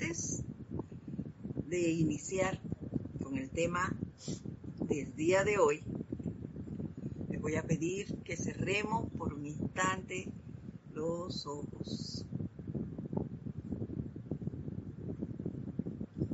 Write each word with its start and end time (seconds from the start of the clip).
antes 0.00 0.44
de 1.66 1.90
iniciar 1.90 2.60
con 3.20 3.36
el 3.36 3.50
tema 3.50 3.98
del 4.88 5.16
día 5.16 5.42
de 5.42 5.58
hoy, 5.58 5.82
les 7.28 7.40
voy 7.40 7.56
a 7.56 7.64
pedir 7.64 8.14
que 8.22 8.36
cerremos 8.36 9.10
por 9.14 9.34
un 9.34 9.44
instante 9.44 10.30
los 10.92 11.46
ojos. 11.46 12.24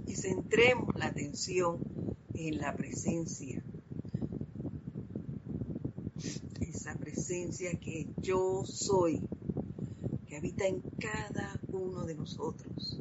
Y 0.06 0.14
centremos 0.14 0.94
la 0.96 1.06
atención 1.06 1.78
en 2.34 2.58
la 2.58 2.76
presencia. 2.76 3.64
Esa 6.60 6.98
presencia 6.98 7.80
que 7.80 8.08
yo 8.20 8.62
soy, 8.66 9.22
que 10.26 10.36
habita 10.36 10.66
en 10.66 10.82
cada 10.98 11.58
uno 11.74 12.04
de 12.04 12.14
nosotros. 12.14 13.00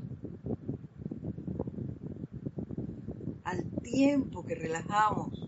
Al 3.43 3.63
tiempo 3.93 4.43
que 4.43 4.55
relajamos 4.55 5.47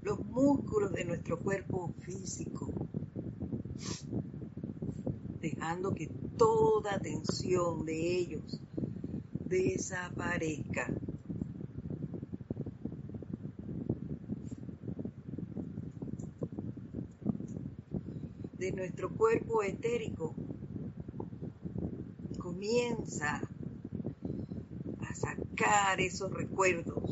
los 0.00 0.18
músculos 0.24 0.92
de 0.92 1.04
nuestro 1.04 1.38
cuerpo 1.38 1.92
físico, 2.00 2.72
dejando 5.40 5.92
que 5.94 6.06
toda 6.38 6.98
tensión 7.00 7.84
de 7.84 8.16
ellos 8.16 8.62
desaparezca. 9.44 10.90
De 18.56 18.72
nuestro 18.72 19.14
cuerpo 19.14 19.62
etérico 19.62 20.34
comienza 22.38 23.42
a 25.06 25.14
sacar 25.14 26.00
esos 26.00 26.32
recuerdos 26.32 27.03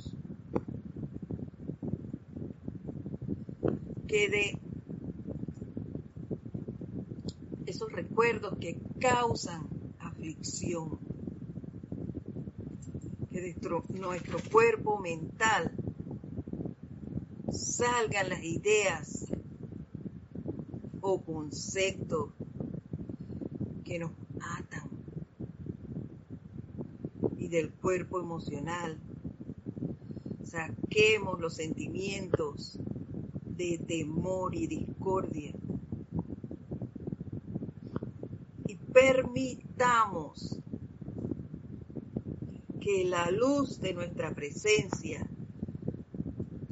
que 4.13 4.29
de 4.29 4.59
esos 7.65 7.91
recuerdos 7.91 8.59
que 8.59 8.77
causan 9.01 9.67
aflicción, 10.01 10.99
que 13.31 13.41
de 13.41 13.57
nuestro 13.99 14.39
cuerpo 14.53 15.01
mental 15.01 15.75
salgan 17.51 18.29
las 18.29 18.45
ideas 18.45 19.33
o 21.01 21.23
conceptos 21.25 22.35
que 23.83 23.99
nos 23.99 24.11
atan 24.59 24.91
y 27.39 27.49
del 27.49 27.73
cuerpo 27.73 28.21
emocional 28.21 29.01
saquemos 30.45 31.41
los 31.41 31.55
sentimientos 31.55 32.79
de 33.63 33.79
temor 33.79 34.57
y 34.57 34.67
discordia. 34.67 35.55
Y 38.67 38.75
permitamos 38.93 40.59
que 42.81 43.05
la 43.05 43.31
luz 43.31 43.81
de 43.81 43.95
nuestra 43.95 44.35
presencia 44.35 45.25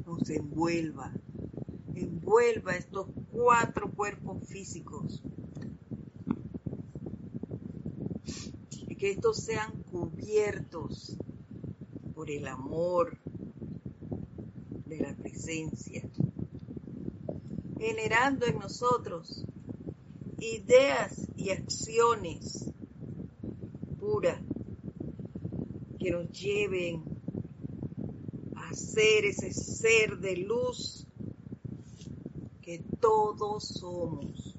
nos 0.05 0.29
envuelva, 0.29 1.13
envuelva 1.95 2.75
estos 2.75 3.07
cuatro 3.31 3.89
cuerpos 3.91 4.45
físicos. 4.45 5.23
Y 8.89 8.95
que 8.97 9.11
estos 9.11 9.37
sean 9.37 9.81
cubiertos 9.83 11.17
por 12.13 12.29
el 12.29 12.47
amor 12.47 13.17
de 14.85 14.97
la 14.99 15.15
presencia, 15.15 16.03
generando 17.81 18.45
en 18.45 18.59
nosotros 18.59 19.43
ideas 20.37 21.27
y 21.35 21.49
acciones 21.49 22.71
puras 23.99 24.39
que 25.97 26.11
nos 26.11 26.29
lleven 26.29 27.03
a 28.55 28.71
ser 28.75 29.25
ese 29.25 29.51
ser 29.51 30.19
de 30.19 30.37
luz 30.37 31.07
que 32.61 32.83
todos 32.99 33.67
somos. 33.67 34.55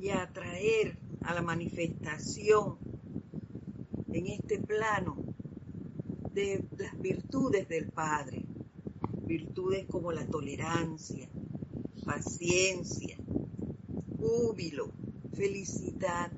Y 0.00 0.08
atraer 0.08 0.98
a 1.20 1.34
la 1.34 1.42
manifestación 1.42 2.78
en 4.12 4.26
este 4.26 4.58
plano 4.58 5.21
de 6.32 6.64
las 6.78 6.98
virtudes 6.98 7.68
del 7.68 7.90
Padre, 7.90 8.44
virtudes 9.26 9.86
como 9.86 10.12
la 10.12 10.26
tolerancia, 10.26 11.28
paciencia, 12.04 13.18
júbilo, 14.18 14.90
felicidad, 15.34 16.32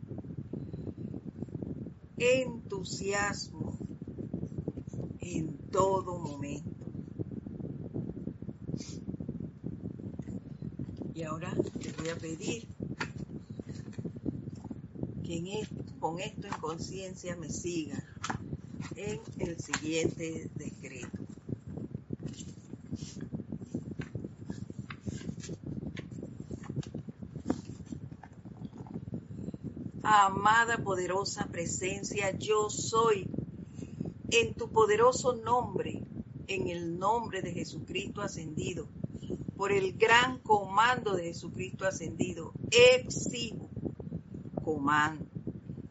entusiasmo 2.19 3.79
en 5.21 5.59
todo 5.71 6.19
momento. 6.19 6.71
Y 11.15 11.23
ahora 11.23 11.55
les 11.81 11.97
voy 11.97 12.09
a 12.09 12.17
pedir 12.17 12.67
que 15.23 15.67
con 16.01 16.19
esto 16.19 16.49
en 16.49 16.61
conciencia 16.61 17.37
me 17.37 17.49
sigan 17.49 18.04
en 19.05 19.21
el 19.49 19.59
siguiente 19.61 20.51
decreto. 20.55 21.19
Amada 30.03 30.79
poderosa 30.79 31.47
presencia, 31.51 32.31
yo 32.39 32.71
soy 32.71 33.29
en 34.31 34.55
tu 34.55 34.71
poderoso 34.71 35.35
nombre, 35.35 36.03
en 36.47 36.69
el 36.69 36.99
nombre 36.99 37.43
de 37.43 37.53
Jesucristo 37.53 38.23
ascendido, 38.23 38.89
por 39.57 39.73
el 39.73 39.97
gran 39.97 40.39
comando 40.39 41.15
de 41.15 41.25
Jesucristo 41.25 41.87
ascendido, 41.87 42.53
exijo, 42.71 43.71
comando, 44.63 45.25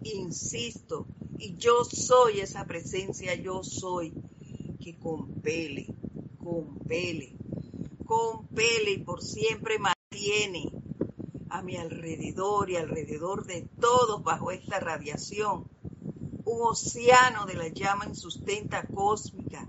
insisto, 0.04 1.08
y 1.44 1.58
yo 1.58 1.84
soy 1.84 2.40
esa 2.40 2.66
presencia, 2.66 3.36
yo 3.36 3.66
soy, 3.66 4.14
que 4.82 4.98
compele, 4.98 5.94
compele, 6.42 7.36
compele 8.06 8.92
y 8.92 8.98
por 9.00 9.22
siempre 9.22 9.78
mantiene 9.78 10.72
a 11.50 11.62
mi 11.62 11.76
alrededor 11.76 12.70
y 12.70 12.78
alrededor 12.78 13.46
de 13.46 13.68
todos 13.78 14.24
bajo 14.24 14.52
esta 14.52 14.80
radiación. 14.80 15.68
Un 16.46 16.62
océano 16.62 17.46
de 17.46 17.56
la 17.56 17.68
llama 17.68 18.06
insustenta 18.06 18.88
cósmica 18.88 19.68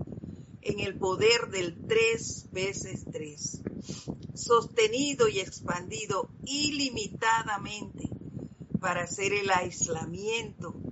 en 0.61 0.79
el 0.79 0.97
poder 0.97 1.49
del 1.49 1.85
tres 1.87 2.47
veces 2.53 3.03
tres, 3.11 3.61
sostenido 4.33 5.27
y 5.27 5.41
expandido 5.41 6.29
ilimitadamente 6.45 8.09
para 8.79 9.03
hacer 9.03 9.33
el 9.33 9.49
aislamiento 9.49 10.84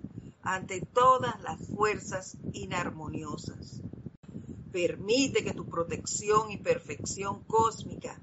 ante 0.43 0.81
todas 0.81 1.41
las 1.41 1.59
fuerzas 1.67 2.37
inarmoniosas. 2.51 3.81
Permite 4.71 5.43
que 5.43 5.53
tu 5.53 5.65
protección 5.67 6.51
y 6.51 6.57
perfección 6.57 7.43
cósmica 7.45 8.19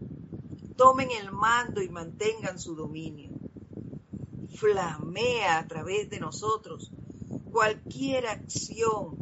tomen 0.77 1.11
el 1.11 1.33
mando 1.33 1.83
y 1.83 1.89
mantengan 1.89 2.59
su 2.59 2.75
dominio. 2.75 3.31
Flamea 4.55 5.59
a 5.59 5.67
través 5.67 6.11
de 6.11 6.21
nosotros 6.21 6.93
cualquier 7.51 8.27
acción 8.27 9.17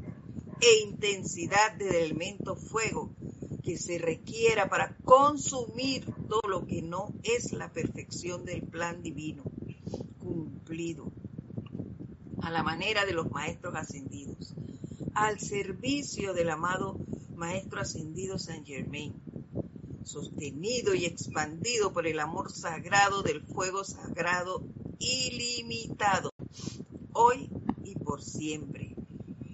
e 0.60 0.84
intensidad 0.84 1.74
del 1.76 1.94
elemento 1.94 2.56
fuego 2.56 3.10
que 3.62 3.76
se 3.76 3.98
requiera 3.98 4.68
para 4.68 4.96
consumir 5.04 6.06
todo 6.28 6.48
lo 6.48 6.66
que 6.66 6.82
no 6.82 7.12
es 7.22 7.52
la 7.52 7.70
perfección 7.72 8.44
del 8.44 8.62
plan 8.62 9.02
divino 9.02 9.44
cumplido 10.18 11.12
a 12.42 12.50
la 12.50 12.62
manera 12.62 13.04
de 13.06 13.12
los 13.12 13.30
maestros 13.30 13.74
ascendidos, 13.74 14.54
al 15.14 15.40
servicio 15.40 16.34
del 16.34 16.50
amado 16.50 16.98
Maestro 17.34 17.80
Ascendido 17.80 18.38
San 18.38 18.64
Germain, 18.64 19.14
sostenido 20.04 20.94
y 20.94 21.04
expandido 21.04 21.92
por 21.92 22.06
el 22.06 22.20
amor 22.20 22.50
sagrado 22.50 23.22
del 23.22 23.42
fuego 23.42 23.84
sagrado 23.84 24.62
ilimitado, 24.98 26.32
hoy 27.12 27.50
y 27.84 27.94
por 27.96 28.22
siempre. 28.22 28.94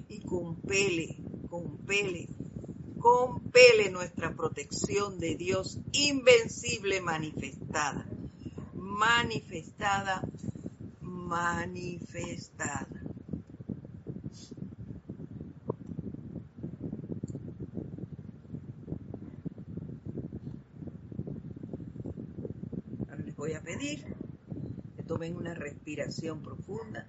Y 0.09 0.21
compele, 0.21 1.19
compele, 1.51 2.29
compele 2.99 3.91
nuestra 3.91 4.35
protección 4.35 5.19
de 5.19 5.35
Dios 5.35 5.79
invencible 5.93 7.01
manifestada 7.01 8.07
manifestada, 8.95 10.23
manifestada. 11.35 12.87
Ahora 23.09 23.23
les 23.25 23.35
voy 23.35 23.53
a 23.55 23.61
pedir 23.63 24.05
que 24.95 25.03
tomen 25.03 25.37
una 25.37 25.55
respiración 25.55 26.41
profunda 26.41 27.09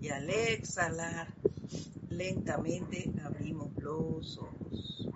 y 0.00 0.08
al 0.08 0.30
exhalar 0.30 1.34
lentamente 2.08 3.12
abrimos 3.22 3.70
los 3.82 4.38
ojos. 4.38 5.10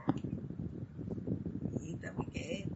También 2.03 2.31
que 2.33 2.69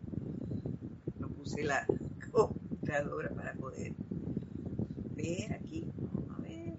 no 1.19 1.28
puse 1.28 1.64
la 1.64 1.84
computadora 2.31 3.28
para 3.34 3.54
poder 3.54 3.95
ver 5.26 5.52
aquí. 5.55 5.84
Vamos 5.96 6.38
a 6.38 6.43
ver. 6.43 6.78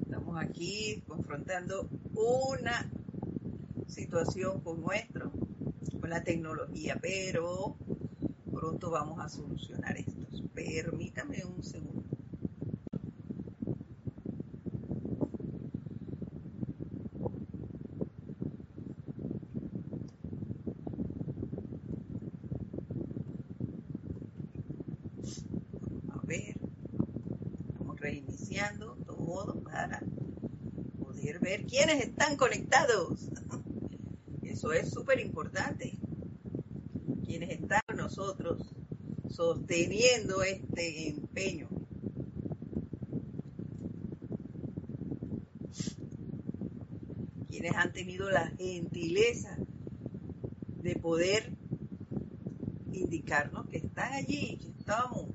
Estamos 0.00 0.36
confrontando 1.06 1.88
una 2.14 2.88
situación 3.88 4.60
con 4.60 4.80
nuestro, 4.80 5.32
con 6.00 6.10
la 6.10 6.22
tecnología, 6.22 6.98
pero 7.00 7.76
pronto 8.52 8.90
vamos 8.90 9.18
a 9.20 9.28
solucionar 9.28 9.96
esto. 9.96 10.12
Permítame 10.54 11.44
un 11.44 11.62
segundo. 11.62 12.02
A 26.10 26.20
ver, 26.24 26.56
estamos 27.68 28.00
reiniciando 28.00 28.96
todo 29.06 29.60
para 29.62 30.00
poder 30.98 31.38
ver 31.40 31.64
quiénes 31.66 32.00
están 32.02 32.36
conectados. 32.52 33.30
Eso 34.42 34.72
es 34.72 34.90
súper 34.90 35.20
importante. 35.20 35.98
Quienes 37.24 37.50
están 37.50 37.80
con 37.86 37.96
nosotros 37.96 38.74
sosteniendo 39.30 40.42
este 40.42 41.08
empeño. 41.08 41.68
Quienes 47.48 47.74
han 47.74 47.92
tenido 47.94 48.30
la 48.30 48.46
gentileza 48.48 49.56
de 50.82 50.96
poder 50.96 51.56
indicarnos 52.92 53.66
que 53.68 53.78
están 53.78 54.12
allí, 54.12 54.58
que 54.58 54.68
estamos, 54.78 55.30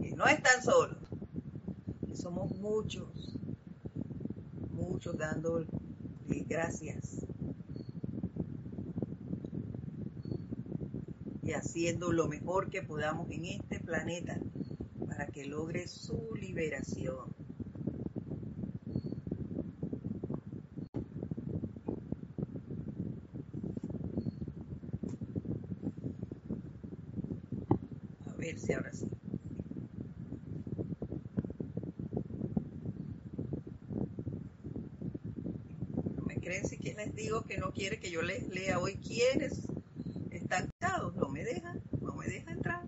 que 0.00 0.12
no 0.12 0.26
están 0.26 0.62
solos, 0.62 1.08
que 2.06 2.14
somos 2.14 2.52
muchos, 2.56 3.36
muchos 4.70 5.16
dando 5.16 5.64
gracias 6.48 7.26
y 11.42 11.52
haciendo 11.52 12.12
lo 12.12 12.28
mejor 12.28 12.70
que 12.70 12.82
podamos 12.82 13.30
en 13.30 13.44
este 13.44 13.80
planeta 13.80 14.38
para 15.06 15.26
que 15.28 15.46
logre 15.46 15.88
su 15.88 16.34
liberación. 16.34 17.34
A 28.26 28.32
ver 28.36 28.58
si 28.58 28.72
ahora 28.72 28.92
sí. 28.92 29.06
No 36.16 36.24
me 36.26 36.37
creen 36.48 36.66
si 36.66 36.78
que 36.78 36.94
les 36.94 37.14
digo 37.14 37.42
que 37.42 37.58
no 37.58 37.74
quiere 37.74 38.00
que 38.00 38.10
yo 38.10 38.22
les 38.22 38.48
lea 38.48 38.78
hoy 38.78 38.94
quiénes 38.94 39.68
están 40.30 40.70
casados. 40.80 41.14
No 41.14 41.28
me 41.28 41.44
deja, 41.44 41.76
no 42.00 42.14
me 42.14 42.26
deja 42.26 42.52
entrar. 42.52 42.86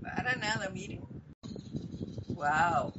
Para 0.00 0.36
nada, 0.36 0.70
miren. 0.70 1.12
Wow. 2.42 2.92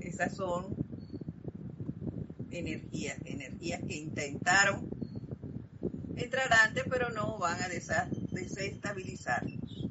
Esas 0.00 0.34
son 0.34 0.74
energías, 2.50 3.16
energías 3.24 3.80
intentaron 3.96 4.88
entrar 6.16 6.52
antes, 6.52 6.84
pero 6.88 7.10
no 7.10 7.38
van 7.38 7.60
a 7.62 7.68
desa- 7.68 8.08
desestabilizarnos. 8.32 9.88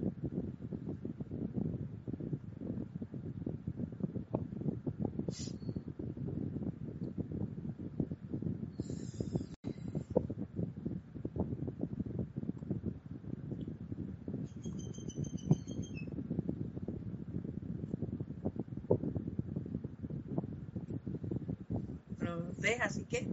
Pero 22.17 22.35
nos 22.37 22.57
deja, 22.59 22.85
así 22.85 23.05
que 23.05 23.27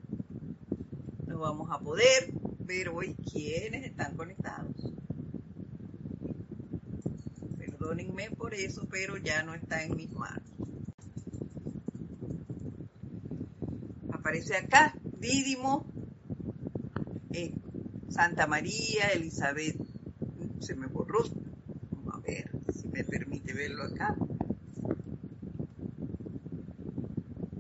no 1.27 1.39
vamos 1.39 1.71
a 1.71 1.79
poder 1.79 2.33
ver 2.61 2.89
hoy 2.89 3.15
quiénes 3.15 3.85
están 3.85 4.17
conectados. 4.17 4.93
Perdónenme 7.59 8.31
por 8.31 8.55
eso, 8.55 8.87
pero 8.91 9.17
ya 9.19 9.43
no 9.43 9.55
está 9.55 9.83
en 9.85 9.97
mis 9.97 10.11
manos. 10.13 10.43
Aparece 14.13 14.48
acá 14.59 14.95
Dídimo, 15.19 15.85
eh, 17.33 17.53
Santa 18.09 18.47
María, 18.47 19.09
Elizabeth. 19.15 19.77
Se 20.61 20.77
me 20.77 20.87
borró. 20.87 21.25
A 22.13 22.21
ver 22.21 22.49
si 22.73 22.87
me 22.89 23.03
permite 23.03 23.53
verlo 23.53 23.83
acá. 23.85 24.17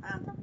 Ah, 0.02 0.20
no. 0.24 0.34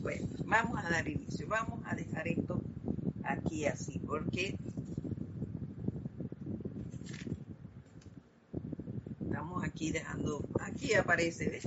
Bueno, 0.00 0.28
vamos 0.44 0.84
a 0.84 0.90
dar 0.90 1.08
inicio. 1.08 1.48
Vamos 1.48 1.80
a 1.86 1.96
dejar 1.96 2.28
esto 2.28 2.62
aquí 3.24 3.66
así, 3.66 3.98
porque 3.98 4.56
aquí 9.64 9.90
dejando, 9.90 10.48
aquí 10.60 10.94
aparece. 10.94 11.60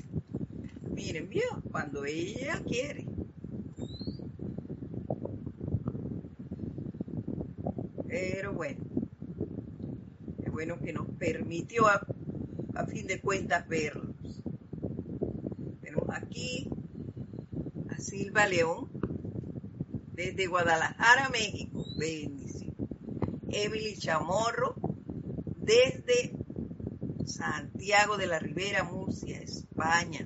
Miren, 0.90 1.30
vio, 1.30 1.44
cuando 1.72 2.06
ella 2.06 2.62
quiere. 2.66 3.08
Pero 8.08 8.54
bueno, 8.54 8.80
es 10.44 10.52
bueno 10.52 10.80
que 10.80 10.94
nos 10.94 11.08
permitió 11.18 11.88
a, 11.88 12.06
a 12.76 12.86
fin 12.86 13.08
de 13.08 13.20
cuentas 13.20 13.68
verlos. 13.68 14.16
Tenemos 15.82 16.10
aquí 16.12 16.70
a 17.90 17.98
Silva 17.98 18.48
León 18.48 18.90
desde 20.14 20.48
Guadalajara, 20.48 21.30
México. 21.30 21.84
Bendición. 21.98 22.76
Emily 23.50 23.98
Chamorro, 23.98 24.76
desde 25.58 26.43
Santiago 27.44 28.16
de 28.16 28.26
la 28.26 28.40
Ribera, 28.40 28.86
Murcia, 28.86 29.42
España. 29.42 30.26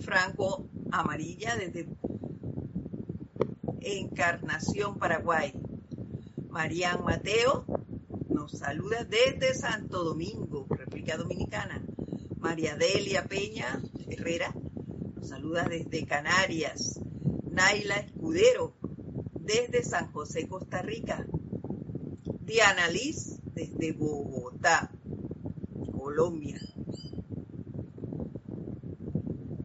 Franco 0.00 0.66
Amarilla, 0.90 1.54
desde 1.56 1.86
Encarnación, 3.80 4.98
Paraguay. 4.98 5.52
Marian 6.50 7.04
Mateo 7.04 7.64
nos 8.28 8.58
saluda 8.58 9.04
desde 9.04 9.54
Santo 9.54 10.02
Domingo, 10.02 10.66
República 10.68 11.16
Dominicana. 11.16 11.80
María 12.40 12.74
Delia 12.74 13.28
Peña 13.28 13.80
Herrera 14.08 14.52
nos 15.14 15.28
saluda 15.28 15.68
desde 15.68 16.04
Canarias. 16.06 16.98
Naila 17.48 17.98
Escudero 17.98 18.74
desde 19.34 19.84
San 19.84 20.10
José, 20.10 20.48
Costa 20.48 20.82
Rica. 20.82 21.24
Diana 22.52 22.86
Liz 22.86 23.40
desde 23.54 23.92
Bogotá, 23.92 24.90
Colombia. 25.90 26.60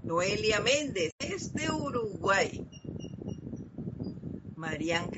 Noelia 0.04 0.62
Méndez 0.62 1.12
desde 1.20 1.70
Uruguay. 1.70 2.66
Marian 4.56 5.10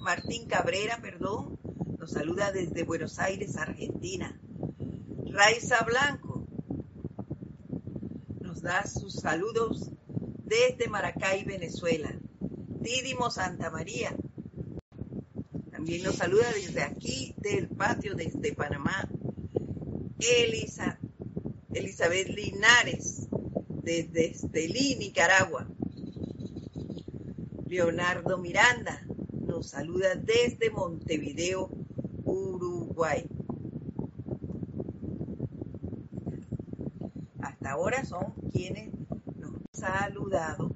Martín 0.00 0.46
Cabrera, 0.48 0.96
perdón, 1.02 1.58
nos 1.98 2.12
saluda 2.12 2.50
desde 2.52 2.84
Buenos 2.84 3.18
Aires, 3.18 3.58
Argentina. 3.58 4.40
Raiza 5.26 5.84
Blanco 5.84 6.46
nos 8.40 8.62
da 8.62 8.86
sus 8.86 9.16
saludos 9.16 9.90
desde 10.46 10.88
Maracay, 10.88 11.44
Venezuela. 11.44 12.18
Didimo 12.80 13.30
Santa 13.30 13.70
María 13.70 14.16
también 15.82 16.04
nos 16.04 16.14
saluda 16.14 16.44
desde 16.54 16.80
aquí, 16.80 17.34
del 17.38 17.68
patio, 17.68 18.14
desde 18.14 18.54
Panamá. 18.54 19.10
Elisa, 20.20 20.96
Elizabeth 21.74 22.28
Linares, 22.28 23.26
desde 23.82 24.30
Estelí, 24.30 24.94
Nicaragua. 24.94 25.66
Leonardo 27.66 28.38
Miranda 28.38 29.04
nos 29.32 29.70
saluda 29.70 30.14
desde 30.14 30.70
Montevideo, 30.70 31.68
Uruguay. 32.22 33.28
Hasta 37.40 37.72
ahora 37.72 38.04
son 38.04 38.34
quienes 38.52 38.92
nos 39.36 39.56
han 39.82 40.12
saludado. 40.12 40.70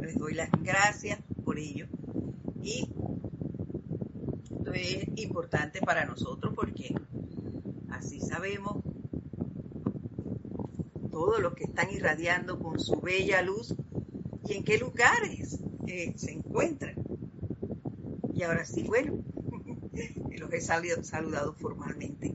Les 0.00 0.16
doy 0.16 0.34
las 0.34 0.50
gracias 0.62 1.18
por 1.44 1.58
ello. 1.58 1.88
Y 2.62 2.92
es 4.74 5.06
importante 5.16 5.80
para 5.80 6.04
nosotros 6.04 6.52
porque 6.54 6.94
así 7.90 8.20
sabemos 8.20 8.82
todos 11.10 11.40
los 11.40 11.54
que 11.54 11.64
están 11.64 11.90
irradiando 11.90 12.58
con 12.58 12.80
su 12.80 13.00
bella 13.00 13.42
luz 13.42 13.74
y 14.48 14.54
en 14.54 14.64
qué 14.64 14.78
lugares 14.78 15.60
eh, 15.86 16.14
se 16.16 16.32
encuentran. 16.32 16.94
Y 18.34 18.42
ahora 18.42 18.64
sí, 18.64 18.84
bueno, 18.84 19.22
los 20.38 20.52
he 20.52 20.60
saludado 20.60 21.52
formalmente. 21.54 22.34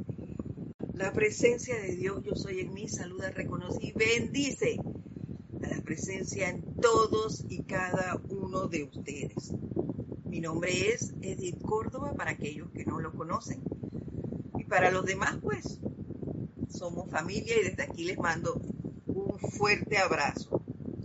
La 0.94 1.12
presencia 1.12 1.76
de 1.76 1.96
Dios, 1.96 2.24
yo 2.24 2.36
soy 2.36 2.60
en 2.60 2.74
mí, 2.74 2.88
saluda, 2.88 3.32
reconoce 3.32 3.80
y 3.82 3.92
bendice 3.92 4.80
a 5.64 5.68
la 5.68 5.82
presencia 5.82 6.50
en 6.50 6.76
todos 6.76 7.44
y 7.50 7.64
cada 7.64 8.22
uno 8.30 8.68
de 8.68 8.84
ustedes. 8.84 9.52
Mi 10.36 10.42
nombre 10.42 10.90
es 10.90 11.14
Edith 11.22 11.62
Córdoba 11.62 12.14
para 12.14 12.32
aquellos 12.32 12.70
que 12.72 12.84
no 12.84 13.00
lo 13.00 13.14
conocen. 13.14 13.64
Y 14.58 14.66
para 14.66 14.92
los 14.92 15.06
demás, 15.06 15.38
pues, 15.42 15.80
somos 16.68 17.10
familia 17.10 17.56
y 17.58 17.70
desde 17.70 17.84
aquí 17.84 18.04
les 18.04 18.18
mando 18.18 18.62
un 19.06 19.40
fuerte 19.40 19.98
abrazo. 19.98 20.62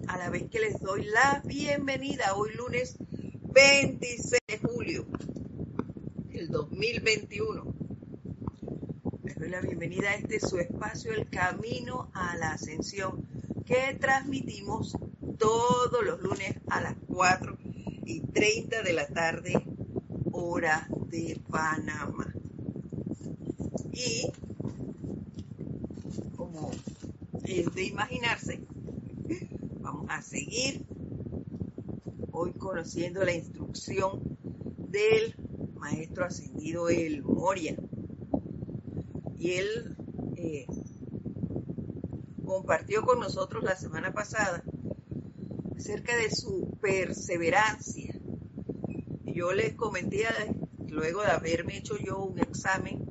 A 0.08 0.18
la 0.18 0.30
vez 0.30 0.50
que 0.50 0.58
les 0.58 0.80
doy 0.80 1.04
la 1.04 1.42
bienvenida 1.44 2.34
hoy 2.34 2.54
lunes 2.54 2.96
26 3.54 4.40
de 4.48 4.58
julio 4.58 5.06
del 6.30 6.48
2021. 6.48 7.72
Les 9.22 9.38
doy 9.38 9.48
la 9.48 9.60
bienvenida 9.60 10.10
a 10.10 10.14
este 10.16 10.40
su 10.40 10.58
espacio, 10.58 11.12
El 11.12 11.30
Camino 11.30 12.10
a 12.14 12.36
la 12.36 12.54
Ascensión, 12.54 13.28
que 13.64 13.96
transmitimos 14.00 14.96
todos 15.38 16.04
los 16.04 16.20
lunes 16.20 16.40
a 16.42 16.48
las 16.48 16.56
4 16.56 16.56
y 16.56 16.59
30 18.40 18.82
de 18.82 18.92
la 18.94 19.06
tarde, 19.06 19.52
hora 20.32 20.88
de 21.10 21.38
Panamá. 21.50 22.34
Y 23.92 24.32
como 26.38 26.70
es 27.44 27.74
de 27.74 27.84
imaginarse, 27.84 28.60
vamos 29.80 30.06
a 30.08 30.22
seguir 30.22 30.86
hoy 32.32 32.54
conociendo 32.54 33.22
la 33.26 33.34
instrucción 33.34 34.38
del 34.88 35.34
maestro 35.74 36.24
ascendido 36.24 36.88
El 36.88 37.22
Moria. 37.22 37.76
Y 39.38 39.50
él 39.50 39.96
eh, 40.36 40.64
compartió 42.42 43.02
con 43.02 43.20
nosotros 43.20 43.62
la 43.62 43.76
semana 43.76 44.14
pasada 44.14 44.64
acerca 45.76 46.16
de 46.16 46.30
su 46.30 46.78
perseverancia. 46.80 48.09
Yo 49.40 49.54
les 49.54 49.72
comenté, 49.72 50.26
luego 50.88 51.22
de 51.22 51.28
haberme 51.28 51.78
hecho 51.78 51.96
yo 51.96 52.22
un 52.22 52.38
examen 52.40 53.06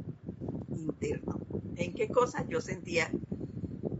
interno, 0.69 1.39
en 1.75 1.95
qué 1.95 2.07
cosas 2.07 2.45
yo 2.47 2.61
sentía 2.61 3.11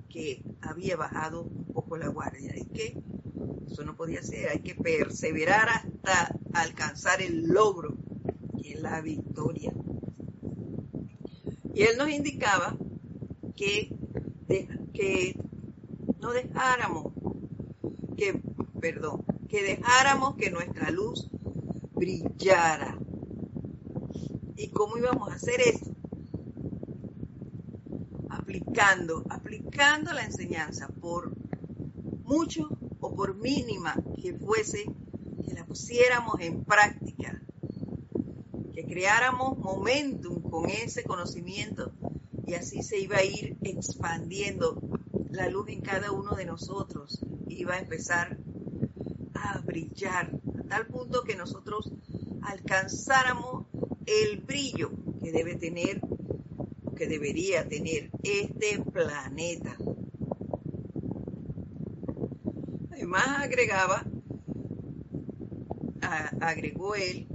que 0.09 0.43
había 0.61 0.95
bajado 0.95 1.41
un 1.41 1.73
poco 1.73 1.97
la 1.97 2.07
guardia. 2.07 2.55
Y 2.55 2.65
que 2.65 3.01
eso 3.67 3.83
no 3.83 3.95
podía 3.95 4.21
ser, 4.21 4.49
hay 4.49 4.59
que 4.59 4.75
perseverar 4.75 5.69
hasta 5.69 6.37
alcanzar 6.53 7.19
el 7.23 7.47
logro, 7.47 7.97
que 8.61 8.73
es 8.73 8.79
la 8.79 9.01
victoria. 9.01 9.73
Y 11.73 11.81
él 11.81 11.97
nos 11.97 12.11
indicaba 12.11 12.77
que, 13.55 13.91
que 14.93 15.35
no 16.21 16.31
dejáramos 16.33 17.11
que 18.15 18.39
perdón, 18.79 19.25
que 19.47 19.63
dejáramos 19.63 20.35
que 20.35 20.51
nuestra 20.51 20.91
luz 20.91 21.27
brillara. 21.99 22.97
¿Y 24.55 24.69
cómo 24.71 24.97
íbamos 24.97 25.29
a 25.29 25.35
hacer 25.35 25.59
eso? 25.59 25.93
Aplicando, 28.29 29.23
aplicando 29.29 30.13
la 30.13 30.23
enseñanza 30.23 30.87
por 30.87 31.35
mucho 32.23 32.69
o 33.01 33.13
por 33.13 33.35
mínima 33.35 33.95
que 34.21 34.33
fuese, 34.33 34.85
que 35.45 35.53
la 35.53 35.65
pusiéramos 35.65 36.39
en 36.39 36.63
práctica, 36.63 37.41
que 38.73 38.85
creáramos 38.85 39.57
momentum 39.57 40.41
con 40.41 40.69
ese 40.69 41.03
conocimiento 41.03 41.91
y 42.45 42.53
así 42.53 42.81
se 42.81 42.97
iba 42.99 43.17
a 43.17 43.23
ir 43.23 43.57
expandiendo 43.61 44.81
la 45.31 45.49
luz 45.49 45.69
en 45.69 45.81
cada 45.81 46.11
uno 46.11 46.35
de 46.35 46.45
nosotros, 46.45 47.19
iba 47.47 47.75
a 47.75 47.79
empezar 47.79 48.37
a 49.33 49.59
brillar, 49.59 50.31
tal 50.69 50.85
punto 50.85 51.23
que 51.23 51.35
nosotros 51.35 51.91
alcanzáramos 52.43 53.65
el 54.05 54.39
brillo 54.41 54.91
que 55.21 55.31
debe 55.31 55.55
tener, 55.55 55.99
que 56.95 57.07
debería 57.07 57.67
tener 57.67 58.11
este 58.23 58.79
planeta. 58.91 59.75
Además 62.91 63.27
agregaba, 63.39 64.05
agregó 66.39 66.95
él, 66.95 67.27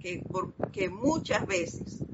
que, 0.00 0.24
porque 0.30 0.88
muchas 0.88 1.46
veces, 1.46 2.04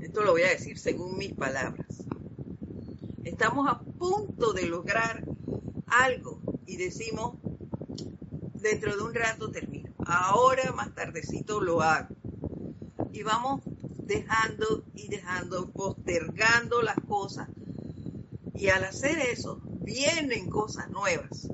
esto 0.00 0.22
lo 0.22 0.32
voy 0.32 0.42
a 0.42 0.50
decir 0.50 0.76
según 0.76 1.16
mis 1.16 1.32
palabras, 1.34 2.04
estamos 3.22 3.68
a 3.68 3.80
punto 3.80 4.52
de 4.52 4.66
lograr 4.66 5.24
algo 5.86 6.39
y 6.70 6.76
decimos, 6.76 7.34
dentro 8.54 8.96
de 8.96 9.02
un 9.02 9.12
rato 9.12 9.50
termino, 9.50 9.92
ahora 10.06 10.70
más 10.70 10.94
tardecito 10.94 11.60
lo 11.60 11.82
hago. 11.82 12.14
Y 13.12 13.24
vamos 13.24 13.62
dejando 14.06 14.84
y 14.94 15.08
dejando, 15.08 15.68
postergando 15.72 16.80
las 16.80 16.94
cosas. 17.08 17.48
Y 18.54 18.68
al 18.68 18.84
hacer 18.84 19.18
eso, 19.18 19.60
vienen 19.80 20.48
cosas 20.48 20.88
nuevas. 20.90 21.48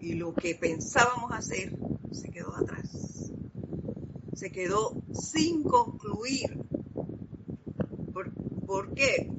Y 0.00 0.14
lo 0.14 0.34
que 0.34 0.56
pensábamos 0.56 1.30
hacer 1.30 1.72
se 2.10 2.28
quedó 2.32 2.56
atrás. 2.56 3.30
Se 4.34 4.50
quedó 4.50 5.00
sin 5.12 5.62
concluir. 5.62 6.58
¿Por, 8.12 8.32
¿por 8.66 8.94
qué? 8.94 9.30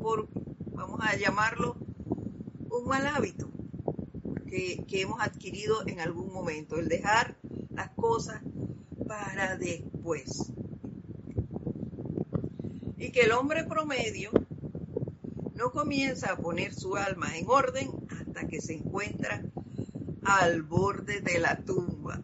Por, 0.00 0.28
vamos 0.74 1.00
a 1.02 1.16
llamarlo, 1.16 1.76
un 2.70 2.86
mal 2.86 3.04
hábito. 3.08 3.50
Hemos 5.00 5.20
adquirido 5.20 5.86
en 5.86 6.00
algún 6.00 6.32
momento, 6.32 6.76
el 6.76 6.88
dejar 6.88 7.36
las 7.70 7.90
cosas 7.90 8.42
para 9.06 9.56
después. 9.56 10.52
Y 12.96 13.10
que 13.12 13.22
el 13.22 13.32
hombre 13.32 13.64
promedio 13.64 14.30
no 15.54 15.72
comienza 15.72 16.32
a 16.32 16.36
poner 16.36 16.74
su 16.74 16.96
alma 16.96 17.36
en 17.36 17.48
orden 17.48 17.90
hasta 18.10 18.46
que 18.46 18.60
se 18.60 18.74
encuentra 18.74 19.42
al 20.22 20.62
borde 20.62 21.20
de 21.20 21.38
la 21.38 21.56
tumba. 21.56 22.20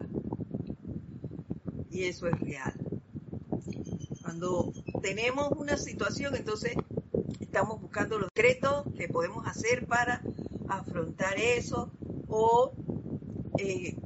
Y 1.91 2.05
eso 2.05 2.29
es 2.29 2.39
real. 2.41 2.75
Cuando 4.23 4.73
tenemos 5.03 5.53
una 5.57 5.77
situación, 5.77 6.37
entonces 6.37 6.75
estamos 7.41 7.81
buscando 7.81 8.19
los 8.19 8.29
decretos 8.35 8.85
que 8.97 9.09
podemos 9.09 9.47
hacer 9.47 9.87
para 9.87 10.23
afrontar 10.69 11.39
eso 11.39 11.91
o 12.29 12.73
eh, 13.59 13.97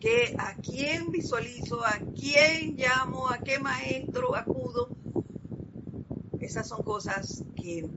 que 0.00 0.34
a 0.38 0.54
quién 0.56 1.10
visualizo, 1.10 1.84
a 1.84 1.98
quién 2.14 2.76
llamo, 2.76 3.28
a 3.28 3.38
qué 3.38 3.58
maestro 3.58 4.36
acudo. 4.36 4.88
Esas 6.40 6.68
son 6.68 6.82
cosas 6.82 7.44
que, 7.56 7.88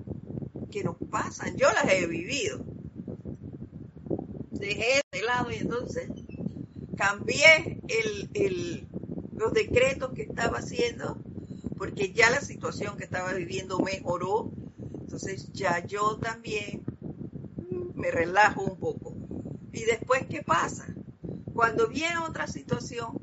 que 0.72 0.84
nos 0.84 0.96
pasan. 1.10 1.56
Yo 1.58 1.68
las 1.72 1.92
he 1.92 2.08
vivido. 2.08 2.64
Dejé 4.52 5.02
de 5.12 5.22
lado 5.24 5.52
y 5.52 5.56
entonces 5.56 6.10
cambié 6.98 7.82
el, 7.88 8.88
los 9.34 9.54
decretos 9.54 10.12
que 10.14 10.24
estaba 10.24 10.60
haciendo 10.60 11.18
porque 11.78 12.12
ya 12.12 12.30
la 12.30 12.42
situación 12.42 12.98
que 12.98 13.06
estaba 13.06 13.34
viviendo 13.34 13.80
mejoró. 13.80 14.52
Entonces 15.02 15.52
ya 15.54 15.86
yo 15.86 16.18
también 16.18 16.84
me 18.00 18.12
relajo 18.12 18.64
un 18.64 18.80
poco. 18.80 19.14
¿Y 19.72 19.84
después 19.84 20.26
qué 20.30 20.42
pasa? 20.42 20.88
Cuando 21.54 21.88
viene 21.88 22.18
otra 22.18 22.48
situación, 22.48 23.20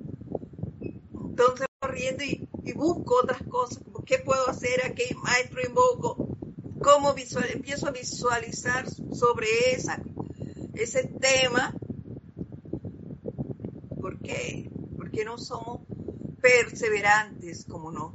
entonces 0.81 1.67
corriendo 1.81 2.23
y, 2.25 2.49
busco 2.75 3.21
otras 3.23 3.43
cosas, 3.49 3.83
¿qué 4.05 4.19
puedo 4.19 4.49
hacer 4.49 4.85
aquí? 4.85 5.05
Maestro 5.23 5.61
invoco, 5.67 6.29
¿cómo 6.81 7.15
empiezo 7.17 7.89
a 7.89 7.91
visualizar 7.91 8.87
sobre 8.91 9.47
esa, 9.73 10.03
ese 10.75 11.05
tema? 11.21 11.75
¿Por 14.01 14.21
qué? 14.21 14.71
Porque 14.97 15.25
no 15.25 15.39
somos 15.39 15.81
perseverantes 16.41 17.65
como 17.65 17.91
no 17.91 18.13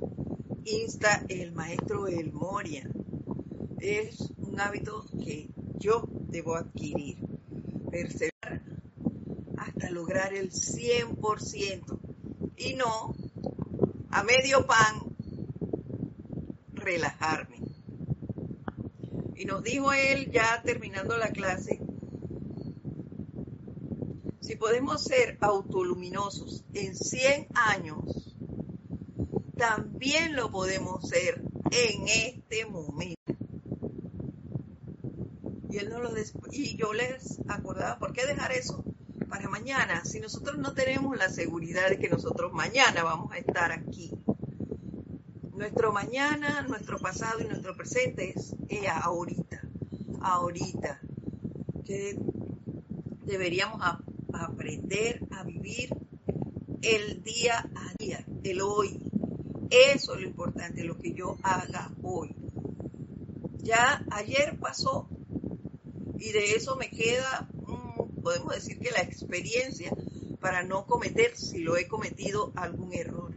insta 0.66 1.26
el 1.28 1.52
maestro 1.54 2.08
El 2.08 2.32
Moria. 2.32 2.90
Es 3.80 4.32
un 4.38 4.60
hábito 4.60 5.06
que 5.24 5.50
yo 5.80 6.04
debo 6.32 6.56
adquirir. 6.56 7.18
Perseverar 7.92 8.64
hasta 9.58 9.92
lograr 9.92 10.34
el 10.34 10.52
100% 10.52 12.00
y 12.58 12.74
no 12.74 13.16
a 14.10 14.24
medio 14.24 14.66
pan 14.66 15.16
relajarme. 16.74 17.58
Y 19.36 19.46
nos 19.46 19.64
dijo 19.64 19.92
él 19.92 20.32
ya 20.32 20.62
terminando 20.64 21.18
la 21.18 21.30
clase, 21.30 21.80
si 24.40 24.56
podemos 24.56 25.04
ser 25.04 25.38
autoluminosos 25.42 26.64
en 26.74 26.96
100 26.96 27.48
años, 27.54 28.36
también 29.58 30.36
lo 30.36 30.52
podemos 30.52 31.08
ser 31.08 31.44
en 31.72 32.08
este 32.08 32.66
momento. 32.66 33.21
Y, 35.72 35.78
él 35.78 35.90
no 35.90 36.02
y 36.52 36.76
yo 36.76 36.94
les 36.94 37.40
acordaba, 37.48 37.98
¿por 37.98 38.14
qué 38.14 38.26
dejar 38.26 38.52
eso 38.52 38.84
para 39.30 39.50
mañana? 39.50 40.04
Si 40.04 40.20
nosotros 40.20 40.58
no 40.58 40.74
tenemos 40.74 41.18
la 41.18 41.30
seguridad 41.30 41.90
de 41.90 41.98
que 41.98 42.10
nosotros 42.10 42.52
mañana 42.52 43.04
vamos 43.04 43.32
a 43.32 43.38
estar 43.38 43.72
aquí. 43.72 44.12
Nuestro 45.54 45.94
mañana, 45.94 46.64
nuestro 46.64 47.00
pasado 47.00 47.40
y 47.40 47.46
nuestro 47.46 47.76
presente 47.76 48.34
es, 48.36 48.56
ahorita, 49.04 49.62
ahorita. 50.22 51.00
Que 51.86 52.18
deberíamos 53.24 53.82
aprender 54.34 55.22
a 55.32 55.44
vivir 55.44 55.90
el 56.82 57.24
día 57.24 57.70
a 57.76 57.94
día, 57.98 58.26
el 58.44 58.62
hoy, 58.62 59.00
eso 59.70 60.16
es 60.16 60.22
lo 60.22 60.28
importante, 60.28 60.84
lo 60.84 60.98
que 60.98 61.14
yo 61.14 61.38
haga 61.44 61.92
hoy. 62.04 62.36
Ya 63.60 64.04
ayer 64.12 64.60
pasó 64.60 65.08
y 66.22 66.32
de 66.34 66.54
eso 66.54 66.76
me 66.76 66.92
queda, 66.92 67.50
mm, 67.52 68.22
podemos 68.22 68.54
decir 68.54 68.78
que 68.78 68.92
la 68.92 69.02
experiencia 69.02 69.92
para 70.40 70.62
no 70.62 70.86
cometer, 70.86 71.36
si 71.36 71.60
lo 71.60 71.78
he 71.78 71.88
cometido, 71.88 72.52
algún 72.56 72.94
error. 72.94 73.34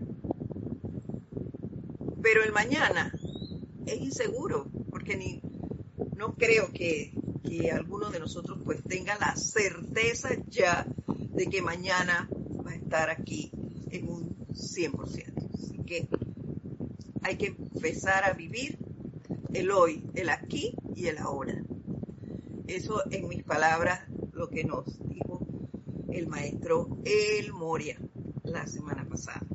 Pero 2.22 2.44
el 2.44 2.52
mañana 2.52 3.10
es 3.86 4.00
inseguro, 4.00 4.70
porque 4.90 5.16
ni, 5.16 5.40
no 6.14 6.34
creo 6.34 6.70
que, 6.72 7.14
que 7.42 7.70
alguno 7.70 8.10
de 8.10 8.20
nosotros 8.20 8.58
pues 8.62 8.82
tenga 8.84 9.18
la 9.18 9.34
certeza 9.34 10.28
ya 10.48 10.86
de 11.06 11.46
que 11.46 11.62
mañana 11.62 12.28
va 12.66 12.72
a 12.72 12.76
estar 12.76 13.08
aquí 13.08 13.50
en 13.90 14.08
un 14.10 14.36
100%. 14.52 15.54
Así 15.54 15.78
que 15.86 16.06
hay 17.22 17.36
que 17.36 17.46
empezar 17.46 18.24
a 18.24 18.34
vivir 18.34 18.78
el 19.54 19.70
hoy, 19.70 20.04
el 20.14 20.28
aquí 20.28 20.74
y 20.94 21.06
el 21.06 21.16
ahora. 21.16 21.63
Eso 22.66 23.02
en 23.10 23.28
mis 23.28 23.42
palabras 23.42 24.00
lo 24.32 24.48
que 24.48 24.64
nos 24.64 24.98
dijo 25.06 25.46
el 26.10 26.28
maestro 26.28 26.98
El 27.04 27.52
Moria 27.52 27.98
la 28.42 28.66
semana 28.66 29.06
pasada. 29.06 29.46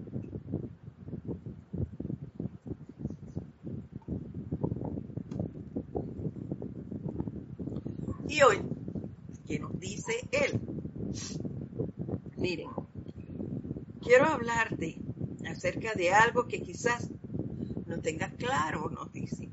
Y 8.27 8.41
hoy, 8.43 8.61
¿qué 9.47 9.57
nos 9.57 9.79
dice 9.79 10.13
él? 10.31 10.61
Miren, 12.37 12.69
quiero 14.01 14.25
hablarte 14.25 15.01
acerca 15.49 15.95
de 15.95 16.11
algo 16.11 16.47
que 16.47 16.61
quizás 16.61 17.09
no 17.87 17.99
tengas 18.01 18.35
claro, 18.35 18.89
nos 18.91 19.11
dice. 19.11 19.49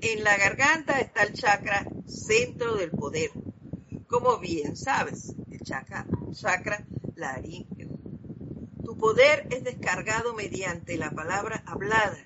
En 0.00 0.22
la 0.22 0.36
garganta 0.36 1.00
está 1.00 1.24
el 1.24 1.32
chakra 1.32 1.84
centro 2.28 2.74
del 2.74 2.90
poder. 2.90 3.30
Como 4.06 4.38
bien 4.38 4.76
sabes, 4.76 5.34
el 5.50 5.60
chakra, 5.60 6.06
chakra 6.32 6.86
laríngeo. 7.16 7.88
Tu 8.84 8.98
poder 8.98 9.48
es 9.50 9.64
descargado 9.64 10.34
mediante 10.34 10.98
la 10.98 11.10
palabra 11.10 11.62
hablada 11.64 12.18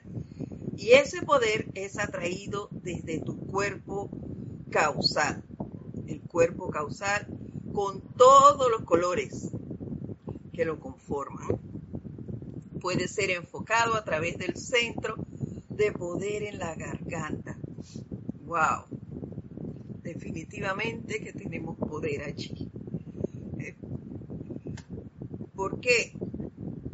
y 0.77 0.91
ese 0.93 1.23
poder 1.23 1.69
es 1.75 2.01
atraído 2.01 2.69
desde 2.73 3.21
tu 3.21 3.47
cuerpo 3.47 4.11
causal. 4.73 5.45
El 6.09 6.21
cuerpo 6.23 6.69
causal 6.69 7.29
con 7.73 8.01
todos 8.17 8.71
los 8.73 8.83
colores 8.83 9.53
que 10.53 10.65
lo 10.65 10.81
conforman 10.81 11.61
puede 12.81 13.07
ser 13.07 13.31
enfocado 13.31 13.95
a 13.95 14.05
través 14.05 14.37
del 14.37 14.57
centro 14.57 15.15
de 15.69 15.93
poder 15.93 16.43
en 16.43 16.59
la 16.59 16.75
garganta. 16.75 17.57
¡Wow! 18.41 19.02
Definitivamente 20.15 21.25
que 21.25 21.33
tenemos 21.33 21.79
poder 21.79 22.25
allí. 22.25 22.71
Eh, 23.59 23.75
¿Por 25.55 25.81
qué? 25.81 26.15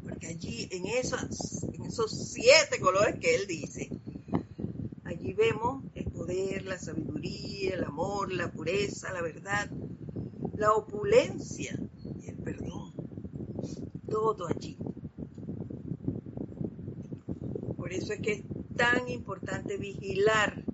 Porque 0.04 0.28
allí 0.28 0.68
en 0.70 0.86
esos, 0.86 1.64
en 1.64 1.82
esos 1.82 2.12
siete 2.32 2.78
colores 2.78 3.18
que 3.18 3.34
él 3.34 3.48
dice, 3.48 3.90
allí 5.02 5.32
vemos 5.32 5.82
el 5.96 6.04
poder, 6.12 6.64
la 6.64 6.78
sabiduría, 6.78 7.74
el 7.74 7.84
amor, 7.84 8.32
la 8.32 8.52
pureza, 8.52 9.12
la 9.12 9.20
verdad, 9.20 9.68
la 10.54 10.74
opulencia 10.74 11.76
y 12.22 12.28
el 12.28 12.36
perdón. 12.36 12.94
Todo 14.08 14.46
allí. 14.46 14.78
Por 17.76 17.92
eso 17.92 18.12
es 18.12 18.20
que 18.20 18.32
es 18.32 18.42
tan 18.76 19.08
importante 19.08 19.76
vigilar 19.76 20.67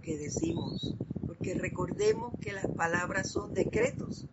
que 0.00 0.16
decimos, 0.16 0.94
porque 1.26 1.54
recordemos 1.54 2.32
que 2.40 2.52
las 2.52 2.66
palabras 2.68 3.30
son 3.30 3.54
decretos. 3.54 4.26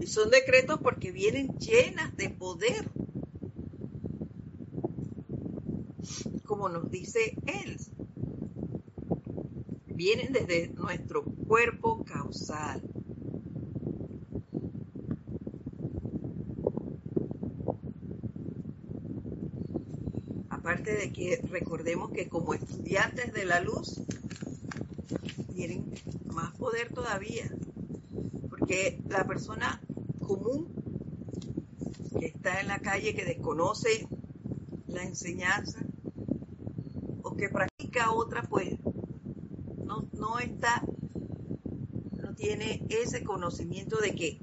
Y 0.00 0.06
son 0.06 0.30
decretos 0.30 0.80
porque 0.82 1.12
vienen 1.12 1.56
llenas 1.58 2.16
de 2.16 2.30
poder. 2.30 2.90
Como 6.44 6.68
nos 6.68 6.90
dice 6.90 7.36
él. 7.46 7.76
Vienen 9.86 10.32
desde 10.32 10.68
nuestro 10.68 11.24
cuerpo 11.24 12.04
causal. 12.04 12.82
aparte 20.62 20.94
de 20.94 21.12
que 21.12 21.40
recordemos 21.50 22.12
que 22.12 22.28
como 22.28 22.54
estudiantes 22.54 23.32
de 23.32 23.44
la 23.44 23.58
luz 23.58 24.00
tienen 25.62 25.94
más 26.34 26.50
poder 26.56 26.92
todavía. 26.92 27.48
Porque 28.48 29.00
la 29.08 29.24
persona 29.24 29.80
común 30.26 30.74
que 32.18 32.26
está 32.26 32.60
en 32.60 32.66
la 32.66 32.80
calle, 32.80 33.14
que 33.14 33.24
desconoce 33.24 34.08
la 34.88 35.04
enseñanza 35.04 35.78
o 37.22 37.36
que 37.36 37.48
practica 37.48 38.10
otra, 38.12 38.42
pues 38.42 38.76
no, 39.84 40.08
no 40.12 40.40
está, 40.40 40.84
no 42.20 42.34
tiene 42.34 42.84
ese 42.88 43.22
conocimiento 43.22 43.98
de 44.00 44.16
que 44.16 44.40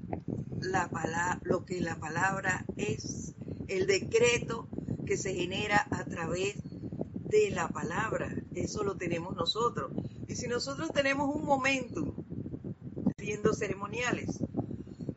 la 0.61 0.89
palabra, 0.89 1.41
lo 1.43 1.65
que 1.65 1.81
la 1.81 1.99
palabra 1.99 2.65
es, 2.77 3.35
el 3.67 3.87
decreto 3.87 4.69
que 5.05 5.17
se 5.17 5.33
genera 5.35 5.85
a 5.91 6.05
través 6.05 6.55
de 7.29 7.51
la 7.51 7.67
palabra. 7.67 8.33
Eso 8.55 8.83
lo 8.83 8.95
tenemos 8.95 9.35
nosotros. 9.35 9.91
Y 10.29 10.35
si 10.35 10.47
nosotros 10.47 10.91
tenemos 10.91 11.35
un 11.35 11.43
momento 11.43 12.13
haciendo 13.17 13.51
ceremoniales, 13.51 14.39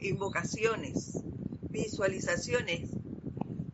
invocaciones, 0.01 1.23
visualizaciones, 1.69 2.89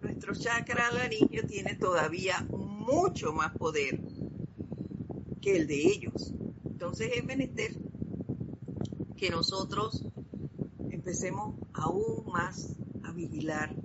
nuestro 0.02 0.34
chakra 0.34 0.90
laringio 0.90 1.46
tiene 1.46 1.76
todavía 1.76 2.44
mucho 2.50 3.32
más 3.32 3.56
poder 3.56 4.00
que 5.40 5.58
el 5.58 5.68
de 5.68 5.76
ellos. 5.76 6.34
Entonces 6.64 7.12
es 7.14 7.24
menester 7.24 7.70
que 9.16 9.30
nosotros 9.30 10.04
empecemos 10.90 11.54
aún 11.72 12.26
más 12.32 12.74
a 13.04 13.12
vigilar 13.12 13.76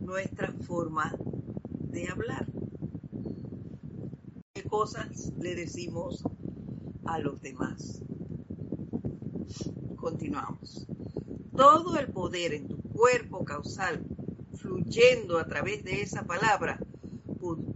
nuestra 0.00 0.52
forma 0.52 1.12
de 1.72 2.08
hablar. 2.08 2.46
¿Qué 4.54 4.62
cosas 4.62 5.32
le 5.40 5.56
decimos 5.56 6.22
a 7.12 7.18
los 7.18 7.40
demás? 7.40 8.02
Continuamos. 9.96 10.86
Todo 11.56 11.98
el 11.98 12.08
poder 12.12 12.54
en 12.54 12.68
tu 12.68 12.80
cuerpo 12.80 13.44
causal 13.44 14.04
fluyendo 14.54 15.38
a 15.38 15.46
través 15.46 15.84
de 15.84 16.02
esa 16.02 16.24
palabra 16.24 16.78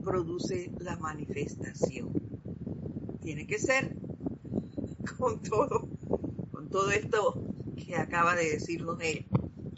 produce 0.03 0.73
la 0.79 0.97
manifestación. 0.99 2.13
Tiene 3.21 3.47
que 3.47 3.59
ser 3.59 3.97
con 5.19 5.41
todo, 5.43 5.89
con 6.51 6.69
todo 6.69 6.91
esto 6.91 7.43
que 7.77 7.97
acaba 7.97 8.35
de 8.35 8.51
decirnos 8.51 8.99
él, 9.01 9.27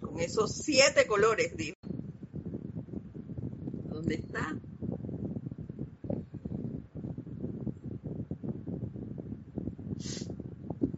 con 0.00 0.18
esos 0.18 0.52
siete 0.52 1.06
colores, 1.06 1.56
dijo. 1.56 1.76
¿Dónde 3.90 4.16
está? 4.16 4.58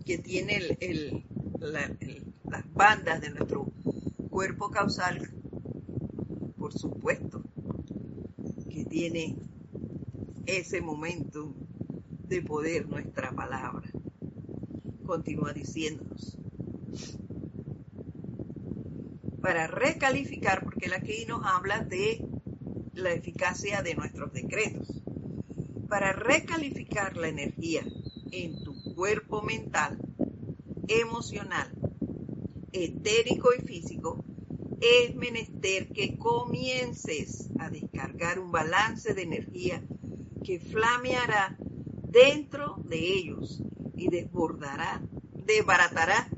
Que 0.05 0.19
tiene 0.19 0.77
el, 0.81 1.27
las 1.61 2.66
bandas 2.77 3.23
de 3.23 3.31
nuestro 3.31 3.65
cuerpo 4.29 4.71
causal, 4.71 5.31
por 6.59 6.75
supuesto, 6.75 7.43
que 8.69 8.85
tiene 8.85 9.39
ese 10.45 10.83
momento 10.83 11.55
de 12.29 12.43
poder 12.43 12.87
nuestra 12.87 13.33
palabra. 13.33 13.89
Continúa 15.07 15.55
diciéndonos. 15.55 16.39
Para 19.41 19.69
recalificar, 19.69 20.63
porque 20.63 20.93
aquí 20.95 21.25
nos 21.27 21.47
habla 21.47 21.83
de 21.83 22.29
la 22.93 23.13
eficacia 23.13 23.83
de 23.83 23.95
nuestros 23.95 24.33
decretos. 24.35 25.03
Para 25.89 26.13
recalificar 26.13 27.17
la 27.17 27.29
energía 27.29 27.85
en 28.33 28.63
tu 28.65 28.75
cuerpo 28.95 29.41
mental, 29.41 29.99
emocional, 30.89 31.76
etérico 32.85 33.51
y 33.55 33.65
físico, 33.65 34.25
es 34.81 35.15
menester 35.15 35.89
que 35.89 36.19
comiences 36.19 37.49
a 37.59 37.71
descargar 37.71 38.39
un 38.39 38.53
balance 38.53 39.15
de 39.15 39.23
energía 39.23 39.83
que 40.45 40.61
flameará 40.61 41.57
dentro 41.59 42.77
de 42.85 42.99
ellos 42.99 43.63
y 43.97 44.09
desbordará, 44.09 45.03
desbaratará 45.33 46.29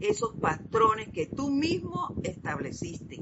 esos 0.00 0.34
patrones 0.40 1.08
que 1.08 1.26
tú 1.26 1.50
mismo 1.50 2.14
estableciste, 2.22 3.20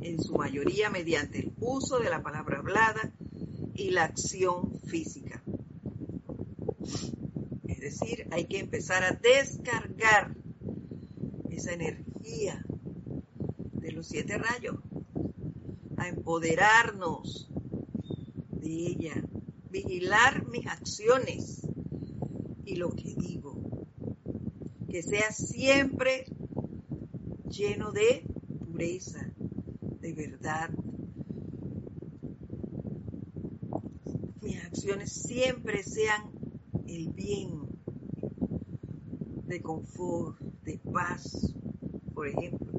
en 0.00 0.22
su 0.22 0.34
mayoría 0.34 0.90
mediante 0.90 1.40
el 1.40 1.52
uso 1.60 1.98
de 1.98 2.10
la 2.10 2.22
palabra 2.22 2.58
hablada 2.58 3.12
y 3.74 3.90
la 3.90 4.04
acción 4.04 4.80
física. 4.80 5.42
Es 7.66 7.80
decir, 7.80 8.26
hay 8.30 8.46
que 8.46 8.58
empezar 8.58 9.04
a 9.04 9.12
descargar 9.12 10.34
energía 11.72 12.64
de 13.74 13.92
los 13.92 14.06
siete 14.06 14.38
rayos, 14.38 14.76
a 15.96 16.08
empoderarnos 16.08 17.50
de 18.50 18.70
ella, 18.70 19.24
vigilar 19.70 20.46
mis 20.48 20.66
acciones 20.66 21.66
y 22.64 22.76
lo 22.76 22.90
que 22.90 23.14
digo, 23.14 23.60
que 24.88 25.02
sea 25.02 25.32
siempre 25.32 26.26
lleno 27.48 27.92
de 27.92 28.24
pureza, 28.66 29.32
de 30.00 30.12
verdad. 30.12 30.70
Mis 34.42 34.64
acciones 34.64 35.12
siempre 35.12 35.82
sean 35.82 36.30
el 36.86 37.08
bien, 37.08 37.68
de 39.46 39.62
confort, 39.62 40.47
de 40.68 40.78
paz, 40.92 41.54
por 42.14 42.28
ejemplo. 42.28 42.72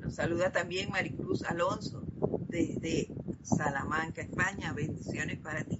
Nos 0.00 0.14
saluda 0.16 0.50
también 0.50 0.90
Maricruz 0.90 1.44
Alonso 1.44 2.02
desde 2.48 3.14
Salamanca, 3.42 4.22
España. 4.22 4.72
Bendiciones 4.72 5.38
para 5.38 5.62
ti. 5.62 5.78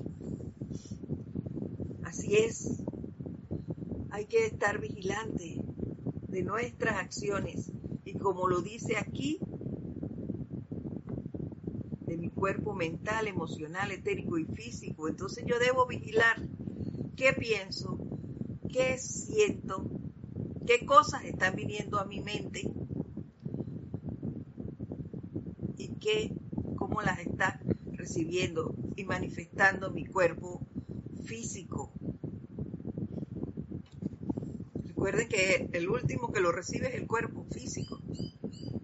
Así 2.04 2.36
es. 2.36 2.84
Hay 4.10 4.26
que 4.26 4.46
estar 4.46 4.80
vigilante 4.80 5.60
de 6.28 6.42
nuestras 6.44 6.98
acciones. 6.98 7.72
Y 8.04 8.14
como 8.14 8.46
lo 8.46 8.62
dice 8.62 8.96
aquí, 8.96 9.40
de 12.06 12.16
mi 12.16 12.30
cuerpo 12.46 12.74
mental, 12.74 13.26
emocional, 13.26 13.90
etérico 13.90 14.38
y 14.38 14.44
físico. 14.44 15.08
Entonces 15.08 15.44
yo 15.48 15.58
debo 15.58 15.84
vigilar 15.84 16.40
qué 17.16 17.32
pienso, 17.32 17.98
qué 18.72 18.98
siento, 18.98 19.84
qué 20.64 20.86
cosas 20.86 21.24
están 21.24 21.56
viniendo 21.56 21.98
a 21.98 22.04
mi 22.04 22.20
mente 22.20 22.70
y 25.76 25.88
qué, 25.98 26.36
cómo 26.76 27.02
las 27.02 27.18
está 27.18 27.60
recibiendo 27.90 28.76
y 28.94 29.02
manifestando 29.02 29.90
mi 29.90 30.06
cuerpo 30.06 30.64
físico. 31.24 31.92
Recuerden 34.84 35.28
que 35.28 35.68
el 35.72 35.88
último 35.88 36.30
que 36.30 36.38
lo 36.38 36.52
recibe 36.52 36.90
es 36.90 36.94
el 36.94 37.08
cuerpo 37.08 37.44
físico. 37.50 37.98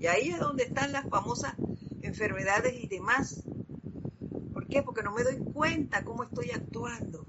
Y 0.00 0.06
ahí 0.06 0.30
es 0.30 0.40
donde 0.40 0.64
están 0.64 0.90
las 0.90 1.08
famosas 1.08 1.54
enfermedades 2.02 2.74
y 2.74 2.88
demás. 2.88 3.41
¿Por 4.72 4.80
qué? 4.80 4.86
Porque 4.86 5.02
no 5.02 5.12
me 5.12 5.22
doy 5.22 5.36
cuenta 5.52 6.02
cómo 6.02 6.22
estoy 6.22 6.50
actuando. 6.50 7.26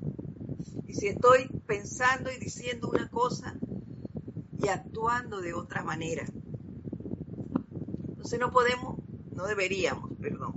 Y 0.87 0.93
si 0.93 1.07
estoy 1.07 1.49
pensando 1.67 2.31
y 2.31 2.39
diciendo 2.39 2.89
una 2.89 3.09
cosa 3.09 3.59
y 4.57 4.69
actuando 4.69 5.41
de 5.41 5.53
otra 5.53 5.83
manera. 5.83 6.25
Entonces 8.07 8.39
no 8.39 8.49
podemos, 8.49 8.97
no 9.35 9.45
deberíamos, 9.45 10.11
perdón, 10.21 10.53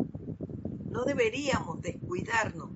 no 0.88 1.04
deberíamos 1.04 1.82
descuidarnos 1.82 2.70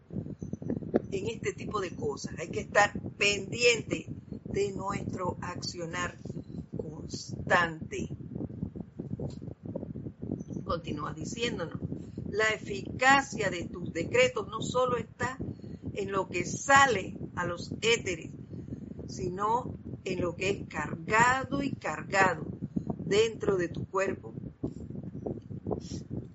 en 1.12 1.28
este 1.28 1.52
tipo 1.52 1.80
de 1.80 1.94
cosas. 1.94 2.36
Hay 2.40 2.48
que 2.48 2.62
estar 2.62 2.92
pendiente 3.16 4.06
de 4.46 4.72
nuestro 4.72 5.38
accionar 5.40 6.18
constante 6.76 8.08
continúa 10.70 11.12
diciéndonos, 11.12 11.80
la 12.30 12.48
eficacia 12.50 13.50
de 13.50 13.64
tus 13.64 13.92
decretos 13.92 14.48
no 14.48 14.60
solo 14.60 14.96
está 14.96 15.38
en 15.94 16.12
lo 16.12 16.28
que 16.28 16.44
sale 16.44 17.18
a 17.34 17.46
los 17.46 17.72
éteres, 17.80 18.30
sino 19.08 19.74
en 20.04 20.20
lo 20.20 20.36
que 20.36 20.50
es 20.50 20.68
cargado 20.68 21.62
y 21.62 21.72
cargado 21.72 22.46
dentro 23.04 23.56
de 23.56 23.68
tu 23.68 23.86
cuerpo 23.88 24.34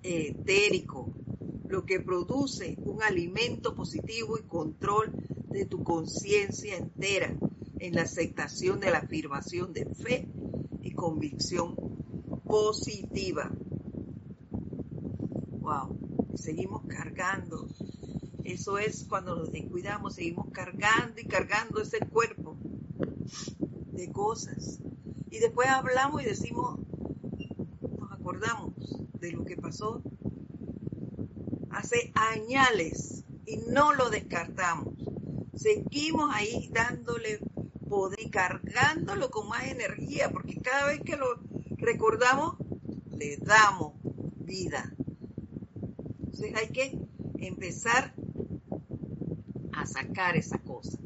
etérico, 0.02 1.12
lo 1.68 1.84
que 1.84 2.00
produce 2.00 2.76
un 2.84 3.02
alimento 3.02 3.74
positivo 3.74 4.38
y 4.38 4.42
control 4.42 5.12
de 5.48 5.64
tu 5.64 5.82
conciencia 5.82 6.76
entera 6.76 7.34
en 7.78 7.94
la 7.94 8.02
aceptación 8.02 8.78
de 8.80 8.90
la 8.90 8.98
afirmación 8.98 9.72
de 9.72 9.86
fe 9.86 10.28
y 10.82 10.92
convicción 10.92 11.74
positiva. 12.44 13.50
Wow. 15.66 15.98
Seguimos 16.36 16.82
cargando 16.86 17.66
Eso 18.44 18.78
es 18.78 19.04
cuando 19.08 19.34
nos 19.34 19.50
descuidamos, 19.50 20.14
seguimos 20.14 20.46
cargando 20.52 21.20
y 21.20 21.24
cargando 21.24 21.82
ese 21.82 21.98
cuerpo 21.98 22.56
de 23.90 24.12
cosas. 24.12 24.78
Y 25.28 25.40
después 25.40 25.68
hablamos 25.68 26.22
y 26.22 26.26
decimos, 26.26 26.78
nos 27.98 28.12
acordamos 28.12 28.74
de 29.18 29.32
lo 29.32 29.44
que 29.44 29.56
pasó 29.56 30.04
hace 31.70 32.12
añales 32.14 33.24
y 33.44 33.56
no 33.68 33.92
lo 33.92 34.08
descartamos. 34.08 34.94
Seguimos 35.56 36.30
ahí 36.32 36.70
dándole 36.72 37.40
poder 37.88 38.20
y 38.20 38.30
cargándolo 38.30 39.32
con 39.32 39.48
más 39.48 39.64
energía, 39.64 40.30
porque 40.30 40.60
cada 40.60 40.86
vez 40.86 41.00
que 41.00 41.16
lo 41.16 41.40
recordamos, 41.76 42.54
le 43.10 43.36
damos 43.38 43.94
vida. 44.36 44.95
Entonces 46.46 46.68
hay 46.68 46.72
que 46.72 47.46
empezar 47.46 48.14
a 49.72 49.84
sacar 49.84 50.36
esa 50.36 50.58
cosa, 50.58 50.96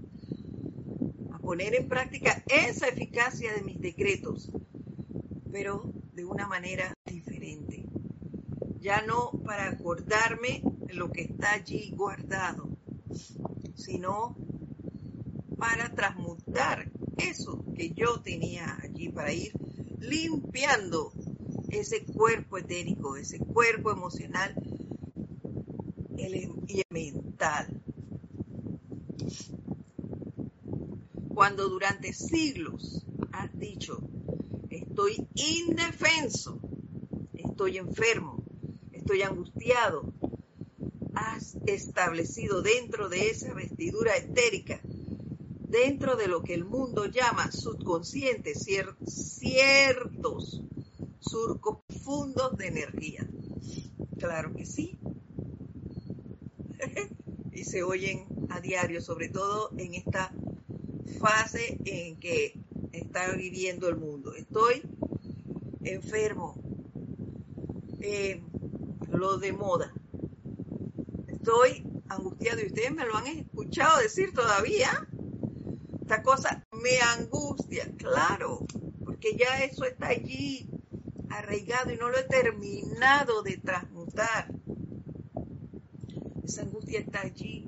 a 1.32 1.38
poner 1.38 1.74
en 1.74 1.88
práctica 1.88 2.44
esa 2.46 2.88
eficacia 2.88 3.54
de 3.54 3.62
mis 3.62 3.80
decretos, 3.80 4.50
pero 5.50 5.90
de 6.12 6.24
una 6.26 6.46
manera 6.46 6.92
diferente. 7.06 7.86
Ya 8.80 9.02
no 9.02 9.30
para 9.44 9.70
acordarme 9.70 10.62
lo 10.88 11.10
que 11.10 11.22
está 11.22 11.52
allí 11.52 11.92
guardado, 11.96 12.68
sino 13.74 14.36
para 15.56 15.88
transmutar 15.94 16.90
eso 17.16 17.64
que 17.74 17.90
yo 17.90 18.20
tenía 18.20 18.78
allí, 18.82 19.08
para 19.08 19.32
ir 19.32 19.52
limpiando 20.00 21.12
ese 21.70 22.04
cuerpo 22.04 22.58
etérico, 22.58 23.16
ese 23.16 23.38
cuerpo 23.38 23.90
emocional 23.90 24.54
Cuando 31.32 31.70
durante 31.70 32.12
siglos 32.12 33.06
has 33.32 33.58
dicho, 33.58 33.98
estoy 34.68 35.26
indefenso, 35.34 36.60
estoy 37.32 37.78
enfermo, 37.78 38.44
estoy 38.92 39.22
angustiado, 39.22 40.12
has 41.14 41.56
establecido 41.64 42.60
dentro 42.60 43.08
de 43.08 43.30
esa 43.30 43.54
vestidura 43.54 44.18
etérica, 44.18 44.82
dentro 45.68 46.16
de 46.16 46.28
lo 46.28 46.42
que 46.42 46.52
el 46.52 46.66
mundo 46.66 47.06
llama 47.06 47.50
subconsciente, 47.52 48.54
ciertos 48.54 50.60
surcos 51.20 51.78
profundos 51.86 52.54
de 52.58 52.66
energía. 52.66 53.26
Claro 54.18 54.54
que 54.54 54.66
sí. 54.66 54.99
Se 57.70 57.84
oyen 57.84 58.26
a 58.48 58.60
diario, 58.60 59.00
sobre 59.00 59.28
todo 59.28 59.70
en 59.78 59.94
esta 59.94 60.32
fase 61.20 61.78
en 61.84 62.18
que 62.18 62.60
está 62.90 63.30
viviendo 63.32 63.88
el 63.88 63.96
mundo. 63.96 64.34
Estoy 64.34 64.82
enfermo, 65.84 66.60
eh, 68.00 68.42
lo 69.08 69.38
de 69.38 69.52
moda. 69.52 69.94
Estoy 71.28 71.86
angustiado 72.08 72.60
y 72.60 72.66
ustedes 72.66 72.92
me 72.92 73.06
lo 73.06 73.16
han 73.16 73.28
escuchado 73.28 74.00
decir 74.00 74.34
todavía. 74.34 75.06
Esta 76.02 76.24
cosa 76.24 76.66
me 76.72 76.98
angustia, 76.98 77.88
claro, 77.96 78.66
porque 79.04 79.36
ya 79.36 79.62
eso 79.62 79.84
está 79.84 80.08
allí 80.08 80.68
arraigado 81.28 81.92
y 81.92 81.96
no 81.96 82.10
lo 82.10 82.18
he 82.18 82.24
terminado 82.24 83.42
de 83.42 83.58
transmutar. 83.58 84.52
Esa 86.42 86.62
angustia 86.62 86.79
está 86.98 87.20
allí 87.22 87.66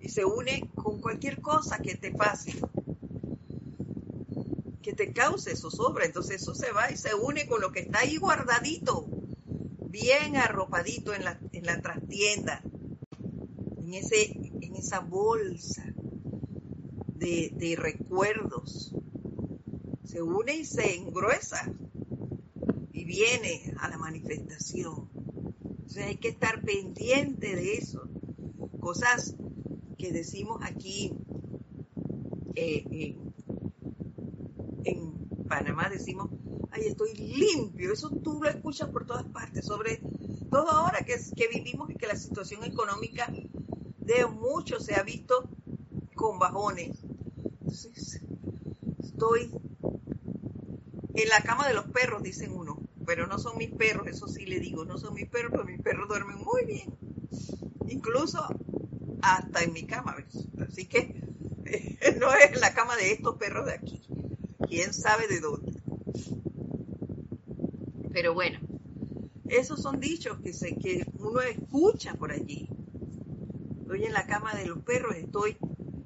y 0.00 0.08
se 0.08 0.24
une 0.24 0.70
con 0.74 1.00
cualquier 1.00 1.40
cosa 1.40 1.78
que 1.78 1.94
te 1.94 2.12
pase, 2.12 2.54
que 4.82 4.92
te 4.92 5.12
cause 5.12 5.56
zozobra. 5.56 6.04
Entonces 6.06 6.42
eso 6.42 6.54
se 6.54 6.72
va 6.72 6.90
y 6.90 6.96
se 6.96 7.14
une 7.14 7.46
con 7.46 7.60
lo 7.60 7.72
que 7.72 7.80
está 7.80 8.00
ahí 8.00 8.16
guardadito, 8.16 9.06
bien 9.88 10.36
arropadito 10.36 11.14
en 11.14 11.24
la, 11.24 11.38
en 11.52 11.64
la 11.64 11.80
trastienda, 11.80 12.62
en, 13.78 13.94
ese, 13.94 14.32
en 14.60 14.76
esa 14.76 15.00
bolsa 15.00 15.84
de, 17.14 17.52
de 17.54 17.76
recuerdos. 17.76 18.94
Se 20.04 20.22
une 20.22 20.56
y 20.56 20.64
se 20.64 20.96
engruesa 20.96 21.72
viene 23.10 23.74
a 23.78 23.88
la 23.88 23.98
manifestación. 23.98 25.10
Entonces 25.64 26.04
hay 26.04 26.16
que 26.16 26.28
estar 26.28 26.62
pendiente 26.62 27.56
de 27.56 27.74
eso. 27.74 28.08
Cosas 28.80 29.36
que 29.98 30.12
decimos 30.12 30.60
aquí 30.62 31.12
eh, 32.54 33.16
en 34.84 35.28
Panamá, 35.48 35.88
decimos, 35.88 36.30
ay, 36.70 36.86
estoy 36.86 37.14
limpio. 37.14 37.92
Eso 37.92 38.10
tú 38.10 38.42
lo 38.42 38.48
escuchas 38.48 38.88
por 38.88 39.06
todas 39.06 39.24
partes, 39.26 39.64
sobre 39.64 40.00
todo 40.50 40.70
ahora 40.70 41.04
que, 41.04 41.16
que 41.36 41.48
vivimos 41.48 41.90
y 41.90 41.96
que 41.96 42.06
la 42.06 42.16
situación 42.16 42.64
económica 42.64 43.32
de 43.98 44.26
muchos 44.26 44.84
se 44.84 44.94
ha 44.94 45.02
visto 45.02 45.48
con 46.14 46.38
bajones. 46.38 47.04
Entonces, 47.60 48.22
estoy 48.98 49.50
en 51.14 51.28
la 51.28 51.42
cama 51.42 51.68
de 51.68 51.74
los 51.74 51.86
perros, 51.86 52.22
dicen 52.22 52.52
uno 52.52 52.90
pero 53.10 53.26
no 53.26 53.40
son 53.40 53.58
mis 53.58 53.72
perros, 53.72 54.06
eso 54.06 54.28
sí 54.28 54.46
le 54.46 54.60
digo, 54.60 54.84
no 54.84 54.96
son 54.96 55.14
mis 55.14 55.28
perros, 55.28 55.50
pero 55.50 55.64
mis 55.64 55.82
perros 55.82 56.06
duermen 56.06 56.38
muy 56.38 56.64
bien, 56.64 56.96
incluso 57.88 58.46
hasta 59.22 59.62
en 59.62 59.72
mi 59.72 59.86
cama. 59.86 60.16
Así 60.66 60.86
que 60.86 61.22
no 62.20 62.32
es 62.32 62.60
la 62.60 62.74
cama 62.74 62.96
de 62.96 63.12
estos 63.12 63.36
perros 63.36 63.66
de 63.66 63.74
aquí, 63.74 64.02
quién 64.68 64.92
sabe 64.92 65.28
de 65.28 65.40
dónde. 65.40 65.80
Pero 68.12 68.34
bueno, 68.34 68.58
esos 69.48 69.80
son 69.80 70.00
dichos 70.00 70.38
que, 70.40 70.52
se, 70.52 70.76
que 70.76 71.06
uno 71.18 71.40
escucha 71.40 72.14
por 72.14 72.32
allí. 72.32 72.68
Estoy 73.80 74.04
en 74.04 74.12
la 74.12 74.26
cama 74.26 74.54
de 74.54 74.66
los 74.66 74.78
perros, 74.82 75.16
estoy 75.16 75.56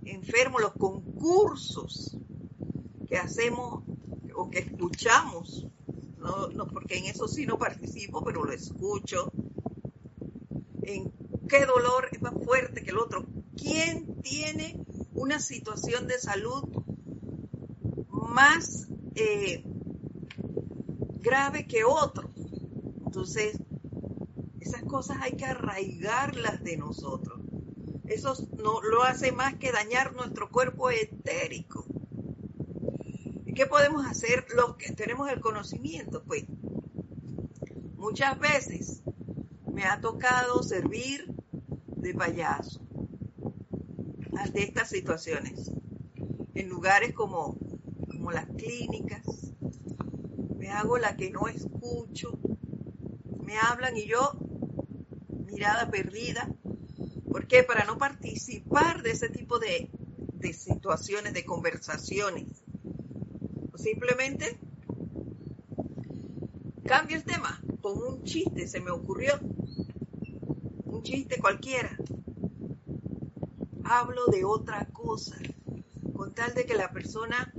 enfermo, 0.04 0.58
los 0.58 0.72
concursos 0.72 2.16
que 3.08 3.16
hacemos 3.16 3.84
o 4.34 4.50
que 4.50 4.60
escuchamos 4.60 5.66
no, 6.54 6.66
porque 6.66 6.96
en 6.96 7.04
eso 7.04 7.28
sí 7.28 7.44
no 7.44 7.58
participo, 7.58 8.24
pero 8.24 8.44
lo 8.44 8.52
escucho. 8.52 9.30
En 10.82 11.12
qué 11.48 11.66
dolor 11.66 12.08
es 12.12 12.22
más 12.22 12.34
fuerte 12.44 12.82
que 12.82 12.90
el 12.90 12.98
otro. 12.98 13.26
¿Quién 13.56 14.20
tiene 14.22 14.84
una 15.12 15.40
situación 15.40 16.06
de 16.06 16.18
salud 16.18 16.64
más 18.08 18.88
eh, 19.14 19.64
grave 21.20 21.66
que 21.66 21.84
otro? 21.84 22.30
Entonces, 23.06 23.58
esas 24.60 24.82
cosas 24.84 25.18
hay 25.20 25.32
que 25.32 25.44
arraigarlas 25.44 26.62
de 26.62 26.76
nosotros. 26.76 27.40
Eso 28.06 28.34
no 28.58 28.82
lo 28.82 29.02
hace 29.02 29.32
más 29.32 29.54
que 29.54 29.72
dañar 29.72 30.14
nuestro 30.14 30.50
cuerpo 30.50 30.90
etérico. 30.90 31.86
¿Qué 33.54 33.66
podemos 33.66 34.04
hacer 34.04 34.46
los 34.56 34.74
que 34.76 34.92
tenemos 34.92 35.30
el 35.30 35.40
conocimiento? 35.40 36.24
Pues 36.24 36.44
muchas 37.96 38.38
veces 38.40 39.02
me 39.72 39.84
ha 39.84 40.00
tocado 40.00 40.62
servir 40.62 41.33
de 42.04 42.14
payaso 42.14 42.80
ante 44.36 44.62
estas 44.62 44.88
situaciones. 44.88 45.72
En 46.54 46.68
lugares 46.68 47.12
como, 47.12 47.58
como 48.08 48.30
las 48.30 48.46
clínicas, 48.46 49.24
me 50.56 50.70
hago 50.70 50.98
la 50.98 51.16
que 51.16 51.30
no 51.30 51.48
escucho, 51.48 52.38
me 53.42 53.58
hablan 53.58 53.96
y 53.96 54.06
yo, 54.06 54.38
mirada 55.46 55.90
perdida. 55.90 56.48
¿Por 57.28 57.48
qué? 57.48 57.64
Para 57.64 57.84
no 57.84 57.98
participar 57.98 59.02
de 59.02 59.10
ese 59.10 59.28
tipo 59.28 59.58
de, 59.58 59.90
de 60.34 60.52
situaciones, 60.52 61.34
de 61.34 61.44
conversaciones 61.44 62.64
Simplemente 63.84 64.58
cambio 66.86 67.18
el 67.18 67.24
tema 67.24 67.62
con 67.82 67.98
un 67.98 68.24
chiste, 68.24 68.66
se 68.66 68.80
me 68.80 68.90
ocurrió. 68.90 69.38
Chiste 71.04 71.38
cualquiera. 71.38 71.96
Hablo 73.84 74.26
de 74.26 74.44
otra 74.44 74.86
cosa, 74.86 75.36
con 76.14 76.34
tal 76.34 76.54
de 76.54 76.64
que 76.64 76.74
la 76.74 76.90
persona 76.90 77.52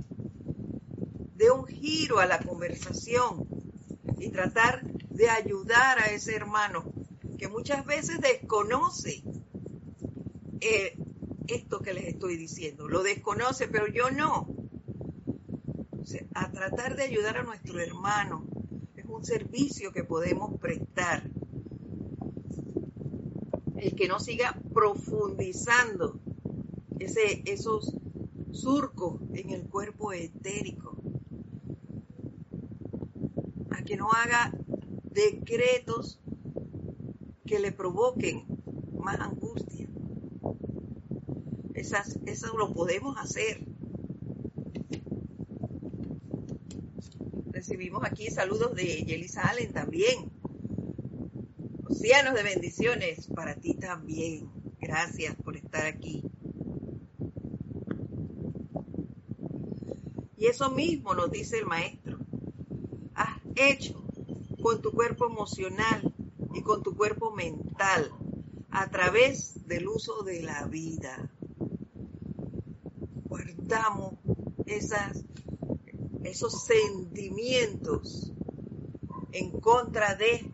dé 1.36 1.52
un 1.52 1.64
giro 1.64 2.18
a 2.18 2.26
la 2.26 2.40
conversación 2.40 3.46
y 4.18 4.30
tratar 4.30 4.82
de 4.82 5.30
ayudar 5.30 6.00
a 6.00 6.06
ese 6.06 6.34
hermano 6.34 6.92
que 7.38 7.46
muchas 7.48 7.86
veces 7.86 8.20
desconoce 8.20 9.22
eh, 10.60 10.98
esto 11.46 11.78
que 11.80 11.94
les 11.94 12.06
estoy 12.06 12.36
diciendo. 12.36 12.88
Lo 12.88 13.04
desconoce, 13.04 13.68
pero 13.68 13.86
yo 13.86 14.10
no 14.10 14.48
a 16.34 16.50
tratar 16.50 16.96
de 16.96 17.04
ayudar 17.04 17.38
a 17.38 17.42
nuestro 17.44 17.80
hermano. 17.80 18.44
Es 18.96 19.04
un 19.06 19.24
servicio 19.24 19.92
que 19.92 20.02
podemos 20.02 20.58
prestar. 20.60 21.25
El 23.86 23.94
que 23.94 24.08
no 24.08 24.18
siga 24.18 24.60
profundizando 24.74 26.20
ese, 26.98 27.42
esos 27.46 27.94
surcos 28.50 29.20
en 29.32 29.50
el 29.50 29.68
cuerpo 29.68 30.12
etérico, 30.12 30.96
a 33.70 33.84
que 33.84 33.96
no 33.96 34.10
haga 34.10 34.52
decretos 35.04 36.20
que 37.44 37.60
le 37.60 37.70
provoquen 37.70 38.44
más 38.98 39.20
angustia. 39.20 39.88
Eso 41.74 42.56
lo 42.56 42.72
podemos 42.74 43.16
hacer. 43.18 43.64
Recibimos 47.52 48.02
aquí 48.04 48.30
saludos 48.30 48.74
de 48.74 49.04
Yelisa 49.04 49.42
Allen 49.42 49.72
también. 49.72 50.35
De 52.06 52.42
bendiciones 52.44 53.26
para 53.34 53.56
ti 53.56 53.74
también. 53.74 54.48
Gracias 54.78 55.34
por 55.34 55.56
estar 55.56 55.86
aquí. 55.86 56.22
Y 60.36 60.46
eso 60.46 60.70
mismo 60.70 61.14
nos 61.14 61.32
dice 61.32 61.58
el 61.58 61.66
maestro. 61.66 62.20
Has 63.12 63.40
hecho 63.56 64.06
con 64.62 64.80
tu 64.82 64.92
cuerpo 64.92 65.26
emocional 65.26 66.14
y 66.54 66.62
con 66.62 66.84
tu 66.84 66.96
cuerpo 66.96 67.34
mental 67.34 68.12
a 68.70 68.88
través 68.88 69.66
del 69.66 69.88
uso 69.88 70.22
de 70.22 70.42
la 70.42 70.64
vida. 70.68 71.28
Guardamos 73.24 74.14
esos 76.22 76.64
sentimientos 76.64 78.32
en 79.32 79.50
contra 79.60 80.14
de, 80.14 80.52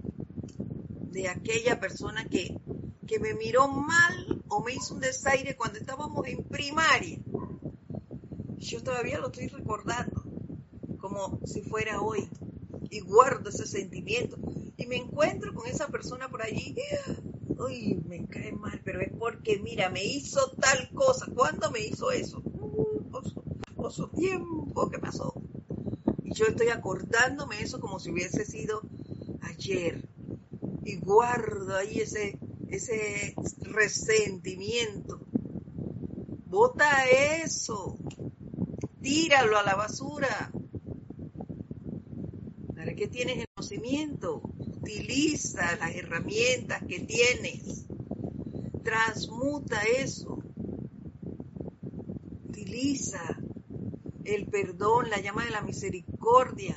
de 1.12 1.28
aquella 1.28 1.78
persona 1.78 2.24
que, 2.24 2.58
que 3.06 3.18
me 3.18 3.34
miró 3.34 3.68
mal 3.68 4.42
o 4.48 4.62
me 4.62 4.74
hizo 4.74 4.94
un 4.94 5.00
desaire 5.00 5.56
cuando 5.56 5.78
estábamos 5.78 6.26
en 6.26 6.42
primaria. 6.44 7.18
Yo 8.58 8.82
todavía 8.82 9.18
lo 9.18 9.28
estoy 9.28 9.48
recordando 9.48 10.24
como 10.98 11.40
si 11.44 11.62
fuera 11.62 12.00
hoy 12.00 12.28
y 12.90 13.00
guardo 13.00 13.50
ese 13.50 13.66
sentimiento 13.66 14.38
y 14.76 14.86
me 14.86 14.96
encuentro 14.96 15.54
con 15.54 15.66
esa 15.66 15.88
persona 15.88 16.28
por 16.28 16.42
allí, 16.42 16.74
uy, 17.58 18.00
me 18.06 18.26
cae 18.26 18.52
mal, 18.52 18.80
pero 18.84 19.00
es 19.00 19.12
porque, 19.16 19.58
mira, 19.58 19.90
me 19.90 20.04
hizo 20.04 20.52
tal 20.52 20.90
cosa. 20.92 21.26
¿Cuándo 21.34 21.70
me 21.70 21.80
hizo 21.80 22.10
eso? 22.10 22.42
Uh, 22.44 23.02
por, 23.76 23.92
su, 23.92 24.08
tiempo 24.08 24.90
que 24.90 24.98
pasó. 24.98 25.34
Y 26.24 26.34
yo 26.34 26.46
estoy 26.46 26.68
acordándome 26.68 27.60
eso 27.60 27.80
como 27.80 27.98
si 27.98 28.10
hubiese 28.10 28.44
sido 28.44 28.82
ayer. 29.42 30.01
Y 30.92 30.96
guardo 30.96 31.74
ahí 31.74 32.00
ese, 32.00 32.38
ese 32.68 33.34
resentimiento. 33.62 35.26
Bota 36.44 37.08
eso. 37.08 37.96
Tíralo 39.00 39.56
a 39.56 39.62
la 39.62 39.74
basura. 39.74 40.52
¿Para 42.76 42.94
qué 42.94 43.08
tienes 43.08 43.46
conocimiento? 43.54 44.42
Utiliza 44.58 45.76
las 45.76 45.94
herramientas 45.94 46.82
que 46.86 47.00
tienes. 47.00 47.86
Transmuta 48.82 49.80
eso. 49.84 50.42
Utiliza 52.50 53.38
el 54.24 54.46
perdón, 54.46 55.08
la 55.08 55.22
llama 55.22 55.46
de 55.46 55.52
la 55.52 55.62
misericordia. 55.62 56.76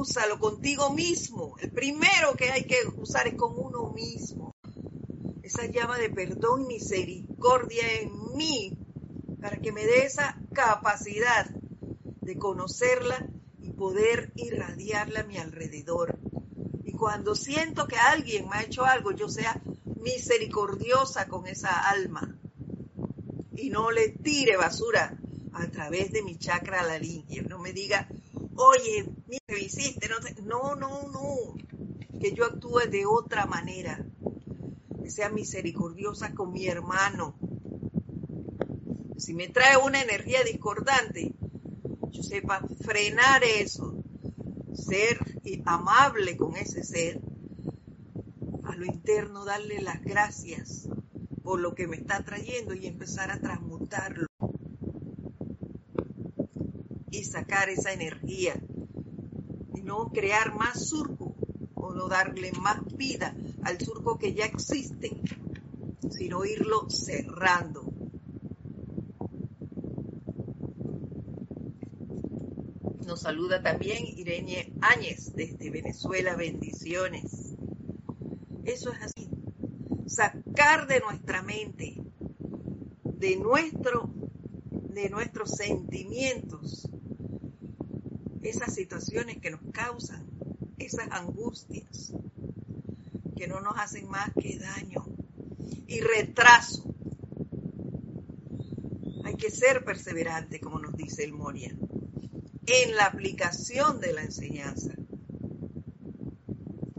Úsalo 0.00 0.38
contigo 0.38 0.90
mismo. 0.90 1.56
El 1.60 1.70
primero 1.72 2.34
que 2.36 2.50
hay 2.50 2.64
que 2.64 2.78
usar 2.96 3.26
es 3.28 3.34
con 3.34 3.52
uno 3.56 3.90
mismo. 3.90 4.56
Esa 5.42 5.66
llama 5.66 5.98
de 5.98 6.10
perdón 6.10 6.62
y 6.62 6.74
misericordia 6.74 8.00
en 8.00 8.12
mí 8.36 8.78
para 9.40 9.58
que 9.58 9.72
me 9.72 9.84
dé 9.84 10.04
esa 10.04 10.38
capacidad 10.52 11.46
de 12.20 12.38
conocerla 12.38 13.26
poder 13.80 14.30
irradiarla 14.36 15.20
a 15.20 15.24
mi 15.24 15.38
alrededor. 15.38 16.18
Y 16.84 16.92
cuando 16.92 17.34
siento 17.34 17.86
que 17.86 17.96
alguien 17.96 18.46
me 18.46 18.56
ha 18.56 18.62
hecho 18.62 18.84
algo, 18.84 19.10
yo 19.12 19.26
sea 19.26 19.58
misericordiosa 20.02 21.28
con 21.28 21.46
esa 21.46 21.88
alma 21.88 22.38
y 23.56 23.70
no 23.70 23.90
le 23.90 24.10
tire 24.10 24.58
basura 24.58 25.18
a 25.54 25.66
través 25.68 26.12
de 26.12 26.22
mi 26.22 26.36
chakra 26.36 26.82
a 26.82 26.86
la 26.86 26.98
línea. 26.98 27.40
No 27.40 27.58
me 27.58 27.72
diga, 27.72 28.06
oye, 28.54 29.06
hiciste? 29.58 30.08
No, 30.44 30.74
no, 30.74 31.08
no. 31.08 31.54
Que 32.20 32.32
yo 32.32 32.44
actúe 32.44 32.88
de 32.90 33.06
otra 33.06 33.46
manera. 33.46 34.04
Que 35.02 35.10
sea 35.10 35.30
misericordiosa 35.30 36.34
con 36.34 36.52
mi 36.52 36.66
hermano. 36.66 37.36
Si 39.16 39.34
me 39.34 39.48
trae 39.48 39.76
una 39.76 40.02
energía 40.02 40.42
discordante, 40.44 41.34
yo 42.10 42.22
sepa 42.22 42.66
frenar 42.80 43.44
eso, 43.44 44.02
ser 44.72 45.18
amable 45.66 46.36
con 46.36 46.56
ese 46.56 46.82
ser, 46.82 47.20
a 48.64 48.74
lo 48.76 48.86
interno 48.86 49.44
darle 49.44 49.80
las 49.82 50.02
gracias 50.02 50.88
por 51.42 51.60
lo 51.60 51.74
que 51.74 51.86
me 51.86 51.96
está 51.96 52.24
trayendo 52.24 52.74
y 52.74 52.86
empezar 52.86 53.30
a 53.30 53.40
transmutarlo 53.40 54.26
y 57.10 57.24
sacar 57.24 57.68
esa 57.68 57.92
energía 57.92 58.60
y 59.74 59.82
no 59.82 60.10
crear 60.12 60.54
más 60.54 60.88
surco 60.88 61.34
o 61.74 61.92
no 61.92 62.08
darle 62.08 62.52
más 62.52 62.80
vida 62.96 63.34
al 63.62 63.80
surco 63.80 64.18
que 64.18 64.34
ya 64.34 64.44
existe, 64.44 65.20
sino 66.10 66.44
irlo 66.44 66.88
cerrando 66.90 67.90
Nos 73.10 73.22
saluda 73.22 73.60
también 73.60 74.06
Irene 74.06 74.72
Áñez 74.82 75.32
desde 75.34 75.68
Venezuela. 75.68 76.36
Bendiciones. 76.36 77.56
Eso 78.64 78.92
es 78.92 79.02
así. 79.02 79.28
Sacar 80.06 80.86
de 80.86 81.00
nuestra 81.00 81.42
mente, 81.42 81.96
de, 83.02 83.36
nuestro, 83.36 84.14
de 84.70 85.10
nuestros 85.10 85.50
sentimientos, 85.56 86.88
esas 88.42 88.74
situaciones 88.74 89.38
que 89.38 89.50
nos 89.50 89.60
causan, 89.72 90.26
esas 90.78 91.10
angustias, 91.10 92.12
que 93.36 93.46
no 93.46 93.60
nos 93.60 93.78
hacen 93.78 94.08
más 94.08 94.30
que 94.40 94.58
daño 94.58 95.06
y 95.86 96.00
retraso. 96.00 96.94
Hay 99.24 99.36
que 99.36 99.50
ser 99.50 99.84
perseverante, 99.84 100.60
como 100.60 100.78
nos 100.78 100.96
dice 100.96 101.24
el 101.24 101.32
Moria 101.32 101.74
en 102.66 102.94
la 102.96 103.06
aplicación 103.06 104.00
de 104.00 104.12
la 104.12 104.22
enseñanza. 104.22 104.94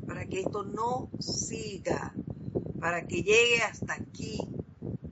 Para 0.06 0.26
que 0.28 0.42
esto 0.42 0.64
no 0.64 1.10
siga, 1.20 2.14
para 2.80 3.08
que 3.08 3.24
llegue 3.24 3.62
hasta 3.62 3.94
aquí. 3.94 4.38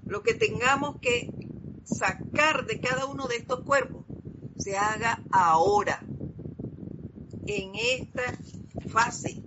Lo 0.05 0.21
que 0.23 0.33
tengamos 0.33 0.99
que 0.99 1.31
sacar 1.83 2.65
de 2.65 2.79
cada 2.79 3.05
uno 3.05 3.27
de 3.27 3.37
estos 3.37 3.61
cuerpos 3.61 4.05
se 4.57 4.77
haga 4.77 5.23
ahora, 5.31 6.05
en 7.49 7.71
esta 7.75 8.37
fase. 8.89 9.43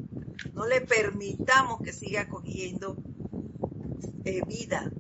No 0.55 0.67
le 0.67 0.81
permitamos 0.81 1.81
que 1.83 1.93
siga 1.93 2.29
cogiendo 2.29 2.97
eh, 4.25 4.43
vida, 4.47 4.93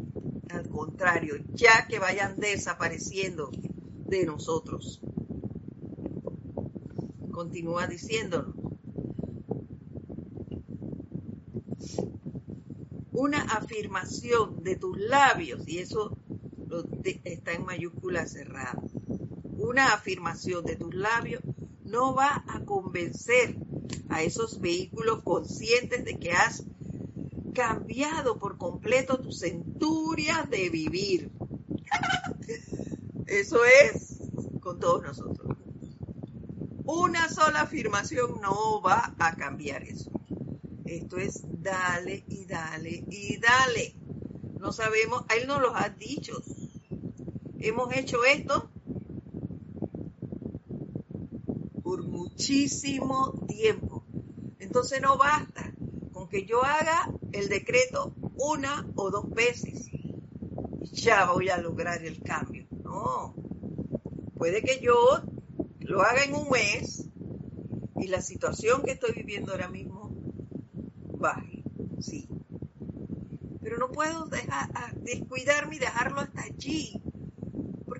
al 0.50 0.68
contrario, 0.68 1.34
ya 1.52 1.86
que 1.88 1.98
vayan 1.98 2.36
desapareciendo 2.36 3.50
de 4.06 4.24
nosotros 4.24 5.00
continúa 7.32 7.88
diciéndonos. 7.88 8.54
Una 13.10 13.42
afirmación 13.42 14.62
de 14.62 14.76
tus 14.76 14.96
labios, 14.98 15.66
y 15.66 15.78
eso 15.78 16.16
está 17.14 17.52
en 17.52 17.64
mayúscula 17.64 18.26
cerrada, 18.26 18.80
una 19.58 19.92
afirmación 19.92 20.64
de 20.64 20.76
tus 20.76 20.94
labios 20.94 21.42
no 21.92 22.14
va 22.14 22.42
a 22.48 22.64
convencer 22.64 23.54
a 24.08 24.22
esos 24.22 24.60
vehículos 24.60 25.22
conscientes 25.22 26.06
de 26.06 26.18
que 26.18 26.32
has 26.32 26.64
cambiado 27.54 28.38
por 28.38 28.56
completo 28.56 29.20
tus 29.20 29.40
centurias 29.40 30.48
de 30.48 30.70
vivir. 30.70 31.30
Eso 33.26 33.58
es 33.64 34.18
con 34.60 34.80
todos 34.80 35.02
nosotros. 35.02 35.58
Una 36.84 37.28
sola 37.28 37.62
afirmación 37.62 38.40
no 38.40 38.80
va 38.80 39.14
a 39.18 39.36
cambiar 39.36 39.82
eso. 39.84 40.10
Esto 40.84 41.16
es 41.16 41.42
dale 41.44 42.24
y 42.26 42.44
dale 42.44 43.04
y 43.08 43.38
dale. 43.38 43.94
No 44.58 44.72
sabemos, 44.72 45.24
él 45.34 45.46
nos 45.46 45.60
lo 45.60 45.76
ha 45.76 45.88
dicho. 45.90 46.42
Hemos 47.60 47.94
hecho 47.94 48.24
esto 48.24 48.68
por 51.82 52.02
muchísimo 52.42 53.32
tiempo. 53.46 54.04
Entonces 54.58 55.00
no 55.00 55.16
basta 55.16 55.72
con 56.12 56.28
que 56.28 56.44
yo 56.44 56.64
haga 56.64 57.08
el 57.30 57.48
decreto 57.48 58.16
una 58.36 58.84
o 58.96 59.10
dos 59.12 59.30
veces. 59.30 59.88
Ya 60.90 61.30
voy 61.30 61.50
a 61.50 61.58
lograr 61.58 62.04
el 62.04 62.20
cambio. 62.20 62.66
No. 62.82 63.36
Puede 64.36 64.62
que 64.62 64.80
yo 64.80 65.22
lo 65.78 66.02
haga 66.02 66.24
en 66.24 66.34
un 66.34 66.50
mes 66.50 67.08
y 67.94 68.08
la 68.08 68.20
situación 68.20 68.82
que 68.82 68.92
estoy 68.92 69.12
viviendo 69.12 69.52
ahora 69.52 69.68
mismo 69.68 70.10
baje. 71.18 71.62
Sí. 72.00 72.28
Pero 73.62 73.78
no 73.78 73.92
puedo 73.92 74.26
dejar, 74.26 74.96
descuidarme 74.96 75.76
y 75.76 75.78
dejarlo 75.78 76.18
hasta 76.18 76.42
allí. 76.42 77.00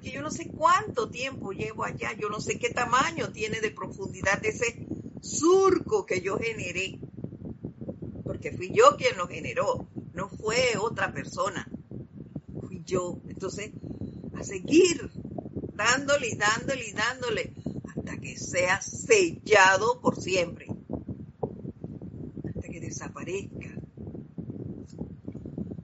Porque 0.03 0.17
yo 0.17 0.23
no 0.23 0.33
sé 0.33 0.49
cuánto 0.49 1.11
tiempo 1.11 1.53
llevo 1.53 1.85
allá. 1.85 2.13
Yo 2.19 2.29
no 2.29 2.41
sé 2.41 2.59
qué 2.59 2.71
tamaño 2.71 3.31
tiene 3.31 3.61
de 3.61 3.71
profundidad 3.71 4.45
ese 4.45 4.85
surco 5.21 6.05
que 6.07 6.21
yo 6.21 6.39
generé 6.39 6.99
que 8.43 8.53
fui 8.53 8.71
yo 8.75 8.97
quien 8.99 9.17
lo 9.17 9.29
generó, 9.29 9.87
no 10.13 10.29
fue 10.29 10.77
otra 10.79 11.15
persona, 11.15 11.67
fui 12.61 12.83
yo. 12.85 13.23
Entonces, 13.29 13.71
a 14.35 14.43
seguir 14.43 15.11
dándole 15.73 16.29
y 16.29 16.37
dándole 16.37 16.89
y 16.89 16.93
dándole 16.93 17.55
hasta 17.89 18.19
que 18.19 18.37
sea 18.37 18.83
sellado 18.83 20.01
por 20.01 20.21
siempre, 20.21 20.67
hasta 22.45 22.69
que 22.69 22.81
desaparezca. 22.81 23.71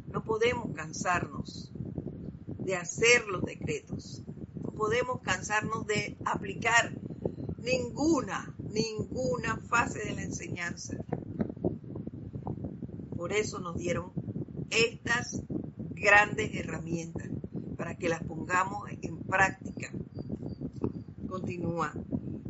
No 0.08 0.24
podemos 0.24 0.74
cansarnos 0.74 1.72
de 2.68 2.76
hacer 2.76 3.26
los 3.28 3.42
decretos, 3.44 4.22
no 4.62 4.72
podemos 4.72 5.22
cansarnos 5.22 5.86
de 5.86 6.18
aplicar 6.26 6.92
ninguna, 7.56 8.54
ninguna 8.58 9.56
fase 9.56 10.00
de 10.00 10.14
la 10.14 10.22
enseñanza. 10.22 10.98
Por 13.16 13.32
eso 13.32 13.58
nos 13.58 13.78
dieron 13.78 14.12
estas 14.68 15.40
grandes 15.94 16.54
herramientas 16.54 17.30
para 17.78 17.96
que 17.96 18.10
las 18.10 18.22
pongamos 18.24 18.90
en 19.00 19.16
práctica. 19.20 19.90
Continúa. 21.26 21.94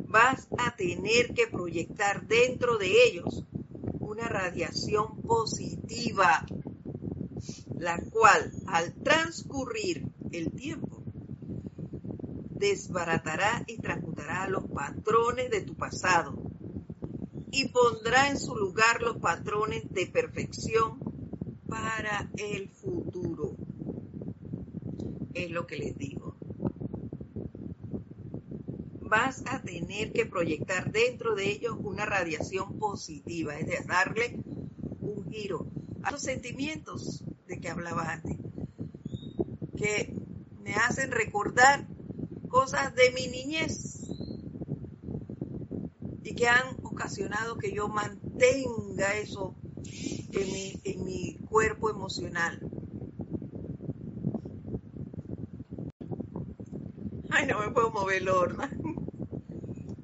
Vas 0.09 0.49
a 0.57 0.75
tener 0.75 1.33
que 1.33 1.47
proyectar 1.47 2.27
dentro 2.27 2.77
de 2.77 2.91
ellos 3.05 3.45
una 4.01 4.27
radiación 4.27 5.21
positiva, 5.21 6.45
la 7.77 7.97
cual 8.11 8.51
al 8.67 8.93
transcurrir 8.95 10.08
el 10.31 10.51
tiempo 10.51 11.03
desbaratará 12.59 13.63
y 13.67 13.77
transmutará 13.77 14.47
los 14.49 14.65
patrones 14.65 15.49
de 15.49 15.61
tu 15.61 15.75
pasado 15.75 16.35
y 17.51 17.69
pondrá 17.69 18.29
en 18.29 18.37
su 18.37 18.55
lugar 18.55 19.01
los 19.01 19.17
patrones 19.17 19.89
de 19.91 20.07
perfección 20.07 20.99
para 21.67 22.29
el 22.37 22.69
futuro. 22.69 23.55
Es 25.33 25.49
lo 25.51 25.65
que 25.65 25.77
les 25.77 25.97
digo. 25.97 26.35
Vas 29.01 29.43
a 29.47 29.61
tener 29.61 30.11
que 30.11 30.25
proyectar 30.25 30.91
dentro 30.91 31.35
de 31.35 31.49
ellos 31.49 31.75
una 31.79 32.05
radiación 32.05 32.77
positiva, 32.77 33.57
es 33.57 33.65
decir, 33.65 33.87
darle 33.87 34.43
un 34.99 35.25
giro 35.31 35.71
a 36.03 36.11
los 36.11 36.21
sentimientos 36.21 37.23
de 37.47 37.59
que 37.59 37.69
hablaba 37.69 38.11
antes, 38.11 38.37
que 39.75 40.18
hacen 40.89 41.11
recordar 41.11 41.87
cosas 42.47 42.95
de 42.95 43.11
mi 43.11 43.27
niñez 43.27 44.09
y 46.23 46.33
que 46.33 46.47
han 46.47 46.77
ocasionado 46.83 47.59
que 47.59 47.71
yo 47.71 47.87
mantenga 47.87 49.13
eso 49.13 49.55
en 50.31 50.51
mi, 50.51 50.81
en 50.83 51.05
mi 51.05 51.37
cuerpo 51.47 51.91
emocional. 51.91 52.59
Ay, 57.29 57.45
no 57.45 57.59
me 57.59 57.69
puedo 57.69 57.91
mover, 57.91 58.23
Lorna. 58.23 58.69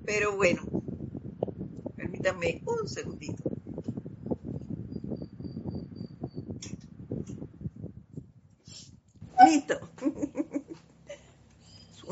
Pero 0.06 0.36
bueno, 0.36 0.62
permítanme 1.96 2.64
un 2.68 2.88
segundito. 2.88 3.45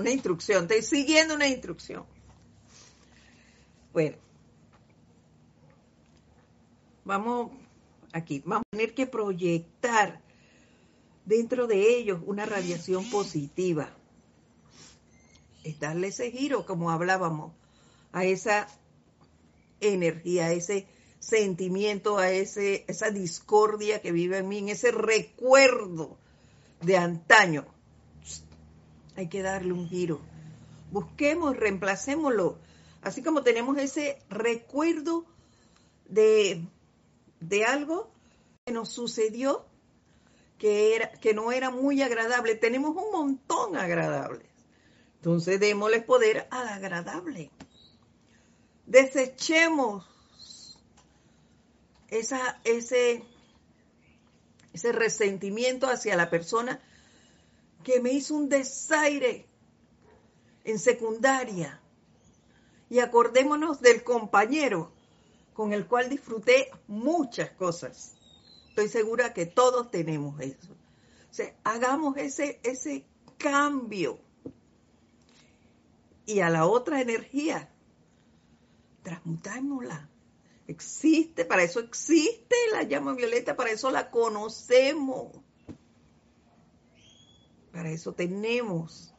Una 0.04 0.12
instrucción, 0.12 0.64
estoy 0.64 0.82
siguiendo 0.82 1.34
una 1.34 1.48
instrucción. 1.48 2.04
Bueno, 3.94 4.18
vamos 7.06 7.52
aquí, 8.12 8.44
vamos 8.46 8.66
a 8.68 8.76
tener 8.76 8.94
que 8.94 9.08
proyectar 9.08 10.20
dentro 11.24 11.68
de 11.68 11.96
ellos 11.96 12.20
una 12.26 12.46
radiación 12.46 13.10
positiva. 13.10 13.96
Es 15.64 15.80
darle 15.80 16.08
ese 16.08 16.32
giro, 16.32 16.66
como 16.66 16.92
hablábamos, 16.92 17.54
a 18.12 18.26
esa 18.26 18.68
energía, 19.80 20.48
a 20.48 20.52
ese 20.52 20.86
sentimiento, 21.20 22.18
a 22.18 22.30
ese, 22.30 22.84
esa 22.90 23.10
discordia 23.10 24.02
que 24.02 24.12
vive 24.12 24.40
en 24.40 24.50
mí, 24.50 24.58
en 24.58 24.68
ese 24.68 24.92
recuerdo 24.92 26.18
de 26.82 26.98
antaño. 26.98 27.73
Hay 29.16 29.28
que 29.28 29.42
darle 29.42 29.74
un 29.74 29.88
giro. 29.88 30.20
Busquemos, 30.92 31.56
reemplacémoslo. 31.56 32.58
Así 33.02 33.22
como 33.22 33.44
tenemos 33.44 33.78
ese 33.78 34.20
recuerdo 34.30 35.26
de 36.08 36.64
de 37.48 37.66
algo 37.66 38.10
que 38.66 38.72
nos 38.72 38.90
sucedió 38.90 39.66
que, 40.58 40.96
era, 40.96 41.12
que 41.12 41.34
no 41.34 41.52
era 41.52 41.70
muy 41.70 42.02
agradable. 42.02 42.56
Tenemos 42.56 42.96
un 42.96 43.12
montón 43.12 43.76
agradables. 43.76 44.48
Entonces 45.16 45.60
démosle 45.60 46.02
poder 46.02 46.48
al 46.52 46.68
agradable. 46.68 47.52
Desechemos 48.86 50.06
esa, 52.10 52.60
ese, 52.64 53.24
ese 54.74 54.92
resentimiento 54.92 55.88
hacia 55.88 56.16
la 56.16 56.30
persona 56.30 56.82
que 57.84 58.00
me 58.00 58.12
hizo 58.12 58.36
un 58.36 58.50
desaire 58.50 59.48
en 60.64 60.80
secundaria. 60.80 61.82
Y 62.90 63.00
acordémonos 63.00 63.82
del 63.82 64.04
compañero 64.04 64.92
con 65.54 65.74
el 65.74 65.88
cual 65.88 66.10
disfruté 66.10 66.72
muchas 66.88 67.52
cosas. 67.52 68.16
Estoy 68.70 68.88
segura 68.88 69.34
que 69.34 69.46
todos 69.46 69.92
tenemos 69.92 70.40
eso. 70.42 70.74
O 70.74 71.44
hagamos 71.64 72.18
ese, 72.18 72.60
ese 72.64 73.06
cambio. 73.38 74.20
Y 76.26 76.40
a 76.40 76.50
la 76.50 76.66
otra 76.66 77.02
energía, 77.02 77.70
transmutámosla. 79.04 80.10
Existe, 80.68 81.44
para 81.44 81.64
eso 81.64 81.82
existe 81.82 82.56
la 82.72 82.84
llama 82.84 83.14
violeta, 83.14 83.56
para 83.56 83.72
eso 83.72 83.92
la 83.92 84.10
conocemos. 84.10 85.32
Para 87.74 87.90
eso 87.90 88.14
tenemos 88.14 89.14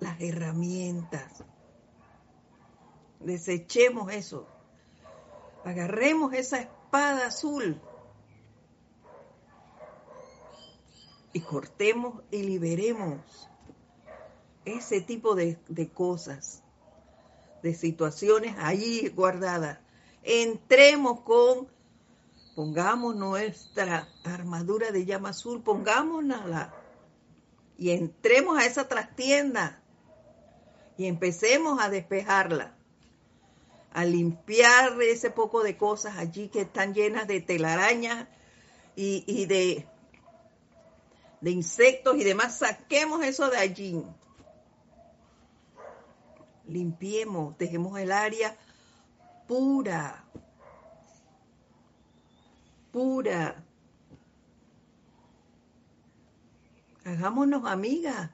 las 0.00 0.20
herramientas. 0.20 1.44
Desechemos 3.20 4.12
eso 4.12 4.48
agarremos 5.64 6.32
esa 6.32 6.60
espada 6.60 7.26
azul 7.26 7.80
y 11.32 11.40
cortemos 11.40 12.22
y 12.30 12.42
liberemos 12.42 13.48
ese 14.64 15.00
tipo 15.00 15.34
de, 15.34 15.58
cosas, 15.94 16.62
de 17.62 17.74
situaciones 17.74 18.56
ahí 18.58 19.08
guardadas. 19.08 19.78
Entremos 20.22 21.20
con, 21.20 21.68
pongamos 22.54 23.14
nuestra 23.16 24.08
armadura 24.24 24.90
de 24.90 25.04
llama 25.04 25.30
azul, 25.30 25.62
pongámonosla 25.62 26.74
y 27.80 27.92
entremos 27.92 28.58
a 28.58 28.66
esa 28.66 28.86
trastienda 28.88 29.80
y 30.98 31.06
empecemos 31.06 31.82
a 31.82 31.88
despejarla 31.88 32.74
a 33.94 34.04
limpiar 34.04 35.00
ese 35.00 35.30
poco 35.30 35.62
de 35.62 35.78
cosas 35.78 36.18
allí 36.18 36.48
que 36.48 36.60
están 36.60 36.92
llenas 36.92 37.26
de 37.26 37.40
telarañas 37.40 38.28
y, 38.94 39.46
de, 39.46 39.86
de 41.40 41.50
insectos 41.50 42.16
y 42.18 42.22
demás, 42.22 42.58
saquemos 42.58 43.24
eso 43.24 43.48
de 43.48 43.56
allí. 43.56 44.04
Limpiemos, 46.66 47.56
dejemos 47.56 47.98
el 47.98 48.12
área 48.12 48.58
pura, 49.48 50.22
pura. 52.92 53.64
Hagámonos 57.10 57.64
amigas 57.66 58.30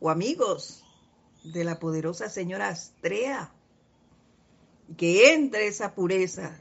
o 0.00 0.08
amigos 0.08 0.82
de 1.44 1.64
la 1.64 1.78
poderosa 1.78 2.30
señora 2.30 2.68
Astrea 2.68 3.52
que 4.96 5.34
entre 5.34 5.66
esa 5.66 5.94
pureza 5.94 6.58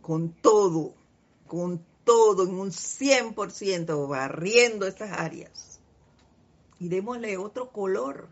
con 0.00 0.32
todo, 0.32 0.94
con 1.46 1.86
todo 2.02 2.42
en 2.42 2.54
un 2.54 2.70
100%, 2.70 4.08
barriendo 4.08 4.88
estas 4.88 5.12
áreas. 5.12 5.78
Y 6.80 6.88
démosle 6.88 7.36
otro 7.36 7.70
color 7.70 8.28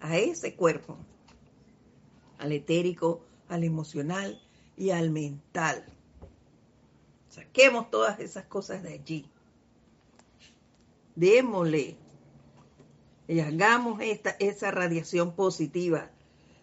a 0.00 0.16
ese 0.16 0.56
cuerpo, 0.56 0.96
al 2.38 2.52
etérico, 2.52 3.26
al 3.50 3.64
emocional 3.64 4.40
y 4.78 4.88
al 4.88 5.10
mental. 5.10 5.84
Saquemos 7.28 7.90
todas 7.90 8.20
esas 8.20 8.46
cosas 8.46 8.82
de 8.82 8.94
allí. 8.94 9.29
Démosle 11.14 11.96
y 13.28 13.40
hagamos 13.40 14.00
esta, 14.02 14.30
esa 14.40 14.70
radiación 14.70 15.34
positiva, 15.34 16.10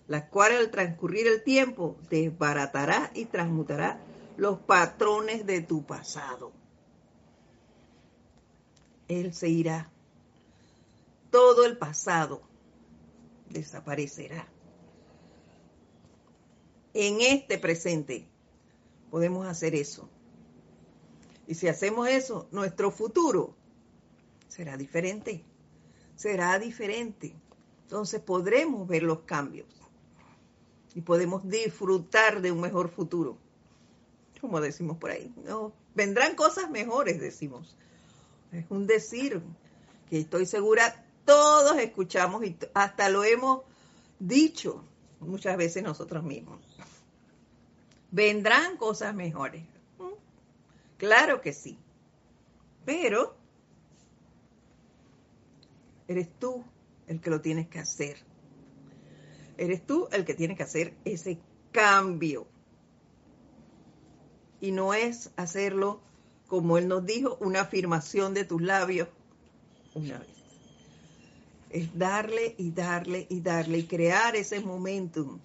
la 0.07 0.29
cual 0.29 0.53
al 0.53 0.71
transcurrir 0.71 1.27
el 1.27 1.43
tiempo 1.43 1.95
desbaratará 2.09 3.11
y 3.13 3.25
transmutará 3.25 3.99
los 4.35 4.59
patrones 4.59 5.45
de 5.45 5.61
tu 5.61 5.85
pasado. 5.85 6.51
Él 9.07 9.33
se 9.33 9.49
irá. 9.49 9.89
Todo 11.31 11.65
el 11.65 11.77
pasado 11.77 12.41
desaparecerá. 13.49 14.47
En 16.93 17.21
este 17.21 17.57
presente 17.57 18.27
podemos 19.09 19.47
hacer 19.47 19.75
eso. 19.75 20.09
Y 21.47 21.55
si 21.55 21.67
hacemos 21.67 22.09
eso, 22.09 22.47
nuestro 22.51 22.91
futuro 22.91 23.55
será 24.57 24.75
diferente. 24.75 25.45
Será 26.17 26.59
diferente. 26.59 27.33
Entonces 27.83 28.19
podremos 28.19 28.85
ver 28.87 29.03
los 29.03 29.21
cambios 29.21 29.67
y 30.93 31.01
podemos 31.01 31.47
disfrutar 31.47 32.41
de 32.41 32.51
un 32.51 32.59
mejor 32.59 32.89
futuro 32.89 33.37
como 34.39 34.61
decimos 34.61 34.97
por 34.97 35.11
ahí. 35.11 35.33
No, 35.43 35.73
vendrán 35.95 36.35
cosas 36.35 36.69
mejores, 36.69 37.19
decimos. 37.19 37.75
Es 38.51 38.65
un 38.69 38.87
decir 38.87 39.41
que 40.09 40.19
estoy 40.19 40.45
segura 40.45 41.03
todos 41.25 41.77
escuchamos 41.79 42.45
y 42.45 42.57
hasta 42.73 43.09
lo 43.09 43.23
hemos 43.23 43.61
dicho 44.19 44.83
muchas 45.19 45.57
veces 45.57 45.83
nosotros 45.83 46.23
mismos. 46.23 46.59
Vendrán 48.11 48.77
cosas 48.77 49.13
mejores. 49.13 49.63
Mm, 49.99 50.13
claro 50.97 51.41
que 51.41 51.51
sí. 51.51 51.77
Pero 52.85 53.35
eres 56.07 56.29
tú 56.39 56.63
el 57.07 57.21
que 57.21 57.29
lo 57.29 57.41
tienes 57.41 57.67
que 57.67 57.79
hacer. 57.79 58.17
Eres 59.57 59.85
tú 59.85 60.07
el 60.11 60.25
que 60.25 60.33
tiene 60.33 60.55
que 60.55 60.63
hacer 60.63 60.93
ese 61.03 61.39
cambio 61.71 62.47
y 64.59 64.71
no 64.71 64.93
es 64.93 65.31
hacerlo, 65.35 66.01
como 66.47 66.77
Él 66.77 66.87
nos 66.87 67.05
dijo, 67.05 67.37
una 67.41 67.61
afirmación 67.61 68.33
de 68.33 68.45
tus 68.45 68.61
labios 68.61 69.09
una 69.93 70.19
vez. 70.19 70.29
Es 71.69 71.97
darle 71.97 72.55
y 72.57 72.71
darle 72.71 73.27
y 73.29 73.41
darle 73.41 73.79
y 73.79 73.83
crear 73.83 74.35
ese 74.35 74.59
momentum 74.61 75.39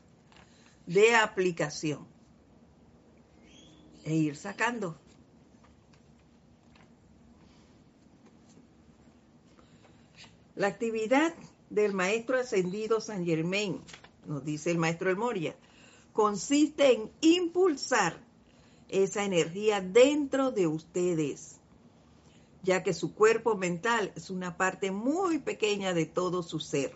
de 0.87 1.15
aplicación 1.17 2.07
e 4.05 4.15
ir 4.15 4.37
sacando. 4.37 4.99
La 10.55 10.67
actividad 10.67 11.33
del 11.71 11.95
maestro 11.95 12.39
ascendido 12.39 13.01
San 13.01 13.25
Germain, 13.25 13.81
nos 14.27 14.45
dice 14.45 14.71
el 14.71 14.77
maestro 14.77 15.09
El 15.09 15.17
Moria, 15.17 15.57
consiste 16.13 16.93
en 16.93 17.11
impulsar 17.23 18.19
esa 18.91 19.25
energía 19.25 19.81
dentro 19.81 20.51
de 20.51 20.67
ustedes, 20.67 21.57
ya 22.63 22.83
que 22.83 22.93
su 22.93 23.15
cuerpo 23.15 23.57
mental 23.57 24.13
es 24.15 24.29
una 24.29 24.59
parte 24.59 24.91
muy 24.91 25.39
pequeña 25.39 25.95
de 25.95 26.05
todo 26.05 26.43
su 26.43 26.61
ser. 26.61 26.95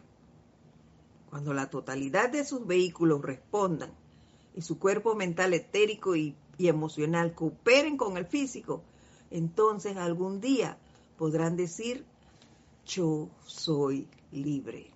Cuando 1.31 1.55
la 1.55 1.71
totalidad 1.71 2.29
de 2.29 2.45
sus 2.45 2.67
vehículos 2.67 3.23
respondan 3.23 3.91
y 4.55 4.61
su 4.61 4.79
cuerpo 4.79 5.15
mental 5.15 5.55
etérico 5.55 6.15
y, 6.15 6.37
emocional 6.59 7.35
cooperen 7.35 7.97
con 7.97 8.19
el 8.19 8.27
físico, 8.27 8.83
entonces 9.31 9.97
algún 9.97 10.41
día 10.41 10.79
podrán 11.17 11.57
decir, 11.57 12.05
yo 12.87 13.28
soy 13.45 14.09
libre. 14.32 14.91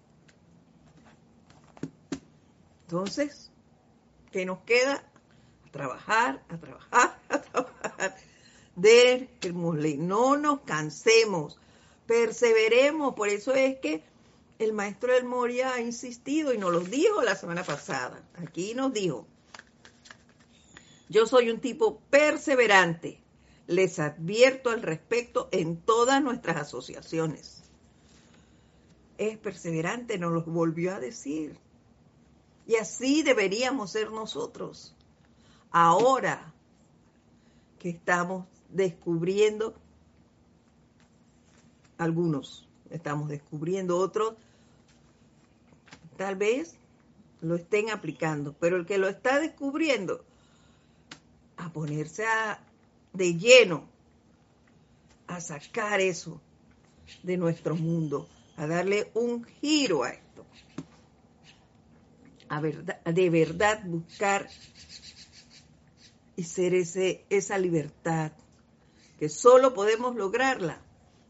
Entonces, 2.86 3.50
¿qué 4.32 4.46
nos 4.46 4.60
queda? 4.60 5.04
trabajar, 5.70 6.42
a 6.48 6.58
trabajar, 6.58 7.18
a 7.28 7.42
trabajar. 7.42 8.16
No 9.98 10.36
nos 10.36 10.60
cansemos, 10.60 11.58
perseveremos. 12.06 13.14
Por 13.14 13.28
eso 13.28 13.52
es 13.52 13.78
que 13.78 14.02
el 14.58 14.72
maestro 14.72 15.12
del 15.12 15.24
Moria 15.24 15.74
ha 15.74 15.80
insistido 15.80 16.54
y 16.54 16.58
nos 16.58 16.72
lo 16.72 16.80
dijo 16.80 17.22
la 17.22 17.36
semana 17.36 17.62
pasada. 17.62 18.22
Aquí 18.36 18.74
nos 18.74 18.92
dijo, 18.92 19.26
yo 21.08 21.26
soy 21.26 21.50
un 21.50 21.60
tipo 21.60 22.00
perseverante. 22.10 23.20
Les 23.66 23.98
advierto 23.98 24.70
al 24.70 24.82
respecto 24.82 25.48
en 25.52 25.76
todas 25.76 26.22
nuestras 26.22 26.56
asociaciones. 26.56 27.59
Es 29.20 29.36
perseverante, 29.36 30.16
nos 30.16 30.32
lo 30.32 30.42
volvió 30.44 30.94
a 30.94 30.98
decir. 30.98 31.54
Y 32.66 32.76
así 32.76 33.22
deberíamos 33.22 33.92
ser 33.92 34.10
nosotros 34.10 34.94
ahora 35.70 36.54
que 37.78 37.90
estamos 37.90 38.46
descubriendo 38.70 39.74
algunos, 41.98 42.66
estamos 42.88 43.28
descubriendo 43.28 43.98
otros, 43.98 44.36
tal 46.16 46.36
vez 46.36 46.76
lo 47.42 47.56
estén 47.56 47.90
aplicando, 47.90 48.54
pero 48.58 48.78
el 48.78 48.86
que 48.86 48.96
lo 48.96 49.08
está 49.08 49.38
descubriendo, 49.38 50.24
a 51.58 51.70
ponerse 51.70 52.24
de 53.12 53.34
lleno 53.36 53.84
a 55.26 55.42
sacar 55.42 56.00
eso 56.00 56.40
de 57.22 57.36
nuestro 57.36 57.76
mundo, 57.76 58.26
a 58.56 58.66
darle 58.66 59.10
un 59.14 59.44
giro 59.44 60.04
a 60.04 60.10
esto, 60.10 60.46
a 62.48 63.12
de 63.12 63.30
verdad 63.30 63.82
buscar 63.84 64.48
y 66.36 66.42
ser 66.42 66.74
ese, 66.74 67.24
esa 67.30 67.58
libertad, 67.58 68.32
que 69.18 69.28
solo 69.28 69.74
podemos 69.74 70.16
lograrla 70.16 70.80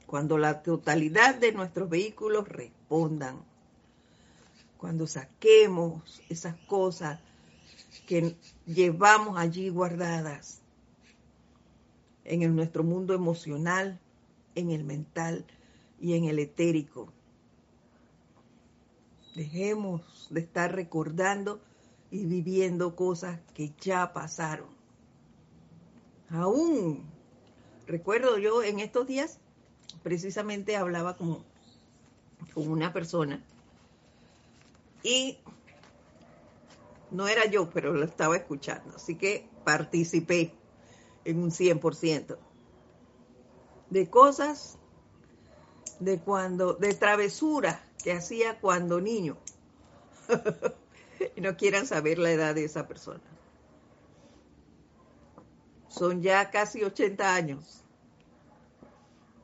cuando 0.07 0.39
la 0.39 0.63
totalidad 0.63 1.35
de 1.35 1.53
nuestros 1.53 1.89
vehículos 1.89 2.49
respondan, 2.49 3.45
cuando 4.77 5.07
saquemos 5.07 6.23
esas 6.29 6.57
cosas 6.67 7.21
que 8.07 8.37
llevamos 8.67 9.39
allí 9.39 9.69
guardadas 9.69 10.63
en 12.25 12.55
nuestro 12.55 12.83
mundo 12.83 13.15
emocional, 13.15 14.01
en 14.55 14.71
el 14.71 14.85
mental 14.85 15.45
y 16.01 16.15
en 16.15 16.25
el 16.25 16.39
etérico. 16.39 17.13
Dejemos 19.35 20.29
de 20.31 20.41
estar 20.41 20.75
recordando 20.75 21.61
y 22.11 22.25
viviendo 22.27 22.97
cosas 22.97 23.39
que 23.55 23.73
ya 23.81 24.13
pasaron 24.13 24.81
aún 26.31 27.05
recuerdo 27.87 28.39
yo 28.39 28.63
en 28.63 28.81
estos 28.81 29.07
días, 29.07 29.39
precisamente 30.03 30.77
hablaba 30.77 31.17
con, 31.17 31.45
una 32.55 32.93
persona 32.93 33.45
y 35.03 35.39
no 37.11 37.29
era 37.29 37.47
yo, 37.47 37.71
pero 37.71 37.93
lo 37.93 38.05
estaba 38.05 38.37
escuchando, 38.37 38.97
así 38.97 39.17
que 39.17 39.49
participé 39.65 40.53
en 41.25 41.43
un 41.43 41.51
100% 41.51 42.39
de 43.91 44.11
cosas 44.11 44.79
de 46.01 46.19
cuando, 46.19 46.75
de 46.75 46.95
travesura 46.95 47.85
que 48.03 48.13
hacía 48.13 48.59
cuando 48.59 49.01
niño. 49.01 49.37
y 51.37 51.41
no 51.41 51.57
quieran 51.57 51.87
saber 51.87 52.19
la 52.19 52.31
edad 52.33 52.55
de 52.55 52.65
esa 52.65 52.89
persona 52.89 53.23
son 55.91 56.23
ya 56.23 56.51
casi 56.51 56.83
80 56.83 57.35
años. 57.35 57.83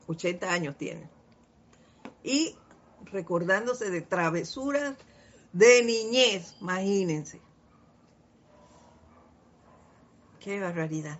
80 0.07 0.50
años 0.50 0.78
tienen. 0.78 1.11
Y 2.22 2.57
recordándose 3.04 3.90
de 3.90 4.00
travesuras 4.00 4.96
de 5.52 5.84
niñez, 5.84 6.54
imagínense. 6.61 7.40
Qué 10.40 10.61
barbaridad. 10.61 11.18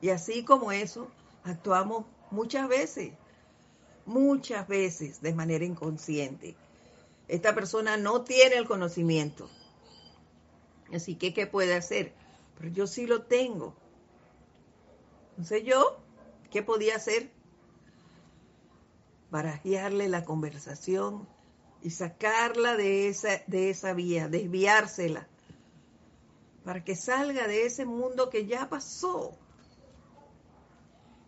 Y 0.00 0.10
así 0.10 0.44
como 0.44 0.70
eso, 0.70 1.08
actuamos 1.44 2.06
muchas 2.30 2.68
veces, 2.68 3.12
muchas 4.06 4.66
veces 4.68 5.20
de 5.20 5.34
manera 5.34 5.64
inconsciente. 5.64 6.54
Esta 7.28 7.54
persona 7.54 7.96
no 7.96 8.22
tiene 8.22 8.56
el 8.56 8.66
conocimiento. 8.66 9.48
Así 10.92 11.14
que, 11.16 11.32
¿qué 11.32 11.46
puede 11.46 11.74
hacer? 11.74 12.12
Pero 12.58 12.70
yo 12.70 12.86
sí 12.86 13.06
lo 13.06 13.22
tengo. 13.22 13.74
Entonces 15.30 15.64
yo, 15.64 15.98
¿qué 16.50 16.62
podía 16.62 16.96
hacer? 16.96 17.30
Barajearle 19.30 20.08
la 20.08 20.24
conversación 20.24 21.26
y 21.82 21.90
sacarla 21.90 22.76
de 22.76 23.08
esa, 23.08 23.42
de 23.46 23.70
esa 23.70 23.94
vía, 23.94 24.28
desviársela, 24.28 25.26
para 26.64 26.84
que 26.84 26.94
salga 26.94 27.48
de 27.48 27.66
ese 27.66 27.86
mundo 27.86 28.30
que 28.30 28.46
ya 28.46 28.68
pasó 28.68 29.36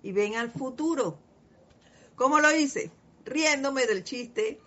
y 0.02 0.12
ven 0.12 0.36
al 0.36 0.50
futuro. 0.50 1.18
¿Cómo 2.16 2.40
lo 2.40 2.54
hice? 2.54 2.90
Riéndome 3.24 3.86
del 3.86 4.04
chiste. 4.04 4.60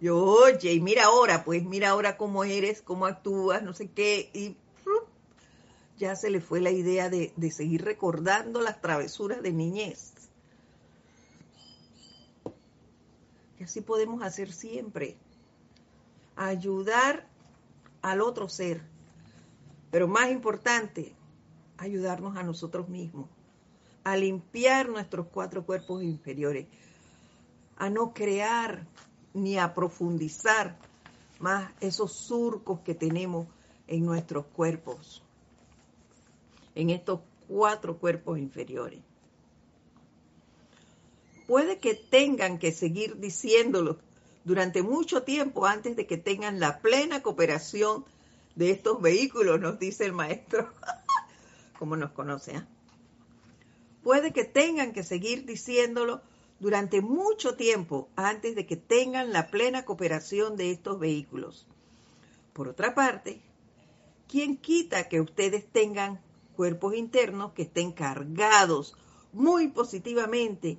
Yo, 0.00 0.22
oye, 0.22 0.78
mira 0.80 1.06
ahora, 1.06 1.44
pues 1.44 1.64
mira 1.64 1.90
ahora 1.90 2.16
cómo 2.16 2.44
eres, 2.44 2.82
cómo 2.82 3.06
actúas, 3.06 3.62
no 3.62 3.72
sé 3.72 3.90
qué, 3.90 4.30
y 4.34 4.56
ya 5.98 6.14
se 6.14 6.28
le 6.28 6.40
fue 6.40 6.60
la 6.60 6.70
idea 6.70 7.08
de, 7.08 7.32
de 7.36 7.50
seguir 7.50 7.82
recordando 7.82 8.60
las 8.60 8.80
travesuras 8.82 9.42
de 9.42 9.52
niñez. 9.52 10.12
Y 13.58 13.64
así 13.64 13.80
podemos 13.80 14.22
hacer 14.22 14.52
siempre. 14.52 15.16
Ayudar 16.36 17.26
al 18.02 18.20
otro 18.20 18.50
ser. 18.50 18.82
Pero 19.90 20.08
más 20.08 20.30
importante, 20.30 21.14
ayudarnos 21.78 22.36
a 22.36 22.42
nosotros 22.42 22.88
mismos. 22.88 23.30
A 24.06 24.16
limpiar 24.16 24.88
nuestros 24.88 25.26
cuatro 25.26 25.64
cuerpos 25.64 26.02
inferiores. 26.02 26.66
A 27.76 27.90
no 27.90 28.14
crear 28.14 28.86
ni 29.34 29.58
a 29.58 29.74
profundizar 29.74 30.76
más 31.40 31.72
esos 31.80 32.12
surcos 32.12 32.80
que 32.80 32.94
tenemos 32.94 33.48
en 33.88 34.04
nuestros 34.04 34.46
cuerpos. 34.46 35.22
En 36.74 36.90
estos 36.90 37.20
cuatro 37.48 37.98
cuerpos 37.98 38.38
inferiores 38.38 39.00
puede 41.46 41.78
que 41.78 41.94
tengan 41.94 42.58
que 42.58 42.72
seguir 42.72 43.18
diciéndolo 43.18 43.98
durante 44.44 44.82
mucho 44.82 45.22
tiempo 45.22 45.66
antes 45.66 45.96
de 45.96 46.06
que 46.06 46.16
tengan 46.16 46.60
la 46.60 46.80
plena 46.80 47.22
cooperación 47.22 48.04
de 48.54 48.70
estos 48.70 49.00
vehículos, 49.00 49.60
nos 49.60 49.78
dice 49.78 50.04
el 50.04 50.12
maestro, 50.12 50.72
como 51.78 51.96
nos 51.96 52.12
conoce. 52.12 52.56
¿eh? 52.56 52.75
Puede 54.06 54.32
que 54.32 54.44
tengan 54.44 54.92
que 54.92 55.02
seguir 55.02 55.46
diciéndolo 55.46 56.22
durante 56.60 57.00
mucho 57.00 57.56
tiempo 57.56 58.08
antes 58.14 58.54
de 58.54 58.64
que 58.64 58.76
tengan 58.76 59.32
la 59.32 59.50
plena 59.50 59.84
cooperación 59.84 60.56
de 60.56 60.70
estos 60.70 61.00
vehículos. 61.00 61.66
Por 62.52 62.68
otra 62.68 62.94
parte, 62.94 63.42
¿quién 64.28 64.58
quita 64.58 65.08
que 65.08 65.20
ustedes 65.20 65.66
tengan 65.66 66.20
cuerpos 66.54 66.94
internos 66.94 67.52
que 67.52 67.62
estén 67.62 67.90
cargados 67.90 68.96
muy 69.32 69.66
positivamente 69.66 70.78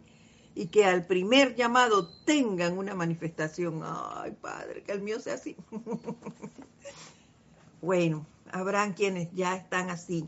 y 0.55 0.67
que 0.67 0.85
al 0.85 1.05
primer 1.05 1.53
llamado 1.53 2.07
tengan 2.23 2.77
una 2.77 2.95
manifestación. 2.95 3.81
Ay, 3.83 4.37
Padre, 4.39 4.83
que 4.83 4.93
el 4.93 5.01
mío 5.01 5.19
sea 5.19 5.33
así. 5.33 5.57
bueno, 7.81 8.25
habrán 8.53 8.93
quienes 8.93 9.27
ya 9.33 9.57
están 9.57 9.89
así. 9.89 10.25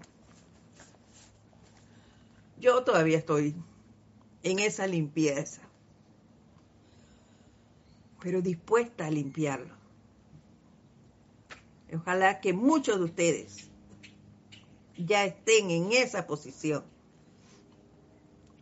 Yo 2.60 2.84
todavía 2.84 3.18
estoy 3.18 3.56
en 4.44 4.60
esa 4.60 4.86
limpieza, 4.86 5.62
pero 8.22 8.42
dispuesta 8.42 9.08
a 9.08 9.12
limpiarlo. 9.12 9.74
Ojalá 11.94 12.40
que 12.42 12.54
muchos 12.54 13.00
de 13.00 13.06
ustedes 13.06 13.70
ya 14.98 15.26
estén 15.26 15.72
en 15.72 15.92
esa 15.94 16.28
posición 16.28 16.84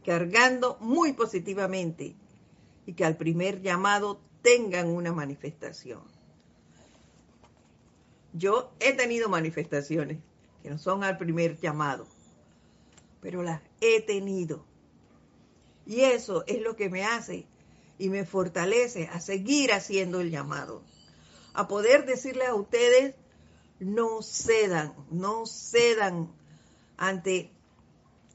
cargando 0.05 0.77
muy 0.79 1.11
positivamente 1.11 2.15
y 2.85 2.93
que 2.93 3.03
al 3.03 3.17
primer 3.17 3.61
llamado 3.61 4.21
tengan 4.41 4.87
una 4.87 5.11
manifestación. 5.11 6.01
Yo 8.31 8.71
he 8.79 8.93
tenido 8.93 9.27
manifestaciones 9.27 10.19
que 10.63 10.69
no 10.69 10.77
son 10.77 11.03
al 11.03 11.17
primer 11.17 11.59
llamado, 11.59 12.07
pero 13.21 13.43
las 13.43 13.61
he 13.81 14.01
tenido. 14.01 14.65
Y 15.85 16.01
eso 16.01 16.43
es 16.47 16.61
lo 16.61 16.75
que 16.75 16.89
me 16.89 17.03
hace 17.05 17.45
y 17.97 18.09
me 18.09 18.25
fortalece 18.25 19.07
a 19.07 19.19
seguir 19.19 19.71
haciendo 19.71 20.21
el 20.21 20.31
llamado. 20.31 20.83
A 21.53 21.67
poder 21.67 22.05
decirles 22.05 22.49
a 22.49 22.55
ustedes, 22.55 23.15
no 23.79 24.21
cedan, 24.21 24.93
no 25.11 25.45
cedan 25.45 26.31
ante 26.97 27.51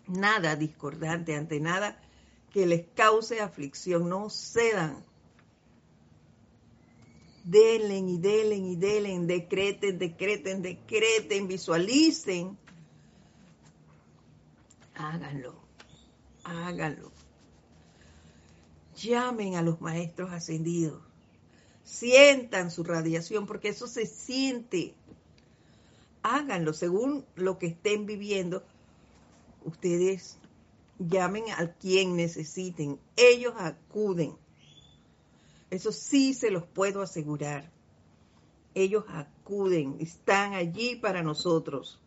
nada 0.07 0.57
discordante, 0.57 1.35
ante 1.35 1.61
nada 1.61 2.01
que 2.53 2.66
les 2.66 2.85
cause 2.95 3.41
aflicción, 3.41 4.09
no 4.09 4.30
cedan. 4.30 5.05
Delen 7.45 8.09
y 8.09 8.18
delen 8.18 8.66
y 8.66 8.76
delen, 8.76 9.26
decreten, 9.26 9.99
decreten, 9.99 10.62
decreten, 10.62 11.49
visualicen. 11.49 12.57
Háganlo, 14.95 15.55
háganlo. 16.45 17.11
Llamen 18.97 19.57
a 19.57 19.62
los 19.62 19.80
maestros 19.80 20.30
ascendidos. 20.32 21.03
Sientan 21.84 22.70
su 22.70 22.84
radiación, 22.84 23.47
porque 23.47 23.68
eso 23.68 23.86
se 23.86 24.07
siente. 24.07 24.95
Háganlo 26.22 26.72
según 26.72 27.24
lo 27.34 27.59
que 27.59 27.66
estén 27.66 28.07
viviendo 28.07 28.64
ustedes 29.64 30.38
llamen 30.99 31.45
a 31.51 31.72
quien 31.72 32.16
necesiten, 32.16 32.99
ellos 33.16 33.55
acuden. 33.57 34.36
Eso 35.70 35.93
sí 35.93 36.34
se 36.34 36.51
los 36.51 36.64
puedo 36.64 37.03
asegurar. 37.03 37.70
Ellos 38.74 39.05
acuden, 39.09 39.97
están 40.01 40.55
allí 40.55 40.97
para 40.97 41.22
nosotros. 41.22 41.99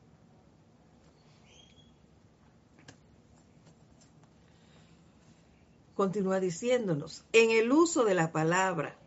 Continúa 5.96 6.40
diciéndonos, 6.40 7.24
en 7.34 7.52
el 7.52 7.72
uso 7.72 8.04
de 8.04 8.14
la 8.14 8.32
palabra, 8.32 8.98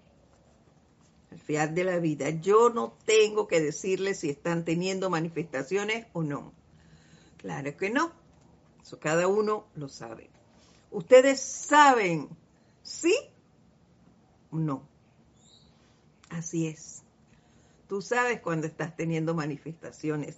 el 1.31 1.39
fiat 1.39 1.71
de 1.71 1.85
la 1.85 1.99
vida, 1.99 2.31
yo 2.31 2.71
no 2.71 2.97
tengo 3.05 3.47
que 3.47 3.61
decirles 3.61 4.21
si 4.21 4.31
están 4.31 4.65
teniendo 4.65 5.11
manifestaciones 5.11 6.07
o 6.13 6.23
no. 6.23 6.53
Claro 7.37 7.77
que 7.77 7.91
no 7.91 8.13
cada 8.97 9.29
uno 9.29 9.67
lo 9.75 9.89
sabe. 9.89 10.31
Ustedes 10.91 11.41
saben, 11.41 12.29
¿sí? 12.83 13.15
No. 14.51 14.89
Así 16.31 16.69
es. 16.69 17.03
Tú 17.89 18.01
sabes 18.01 18.41
cuando 18.41 18.67
estás 18.67 18.97
teniendo 18.97 19.35
manifestaciones. 19.35 20.37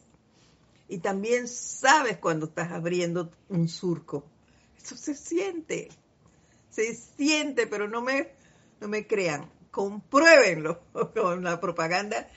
Y 0.89 0.99
también 0.99 1.47
sabes 1.47 2.19
cuando 2.19 2.47
estás 2.47 2.73
abriendo 2.73 3.31
un 3.49 3.69
surco. 3.69 4.25
Eso 4.77 4.97
se 4.97 5.15
siente. 5.15 5.89
Se 6.71 6.95
siente, 6.95 7.67
pero 7.67 7.89
no 7.89 8.03
me, 8.03 8.29
no 8.81 8.89
me 8.89 9.07
crean. 9.07 9.51
Compruébenlo 9.71 10.81
con 11.15 11.45
la 11.45 11.61
propaganda 11.61 12.29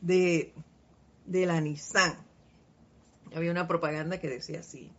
de, 0.00 0.52
la 1.26 1.60
Nissan. 1.60 2.16
Había 3.34 3.50
una 3.50 3.68
propaganda 3.68 4.18
que 4.18 4.28
decía 4.28 4.60
así. 4.60 4.92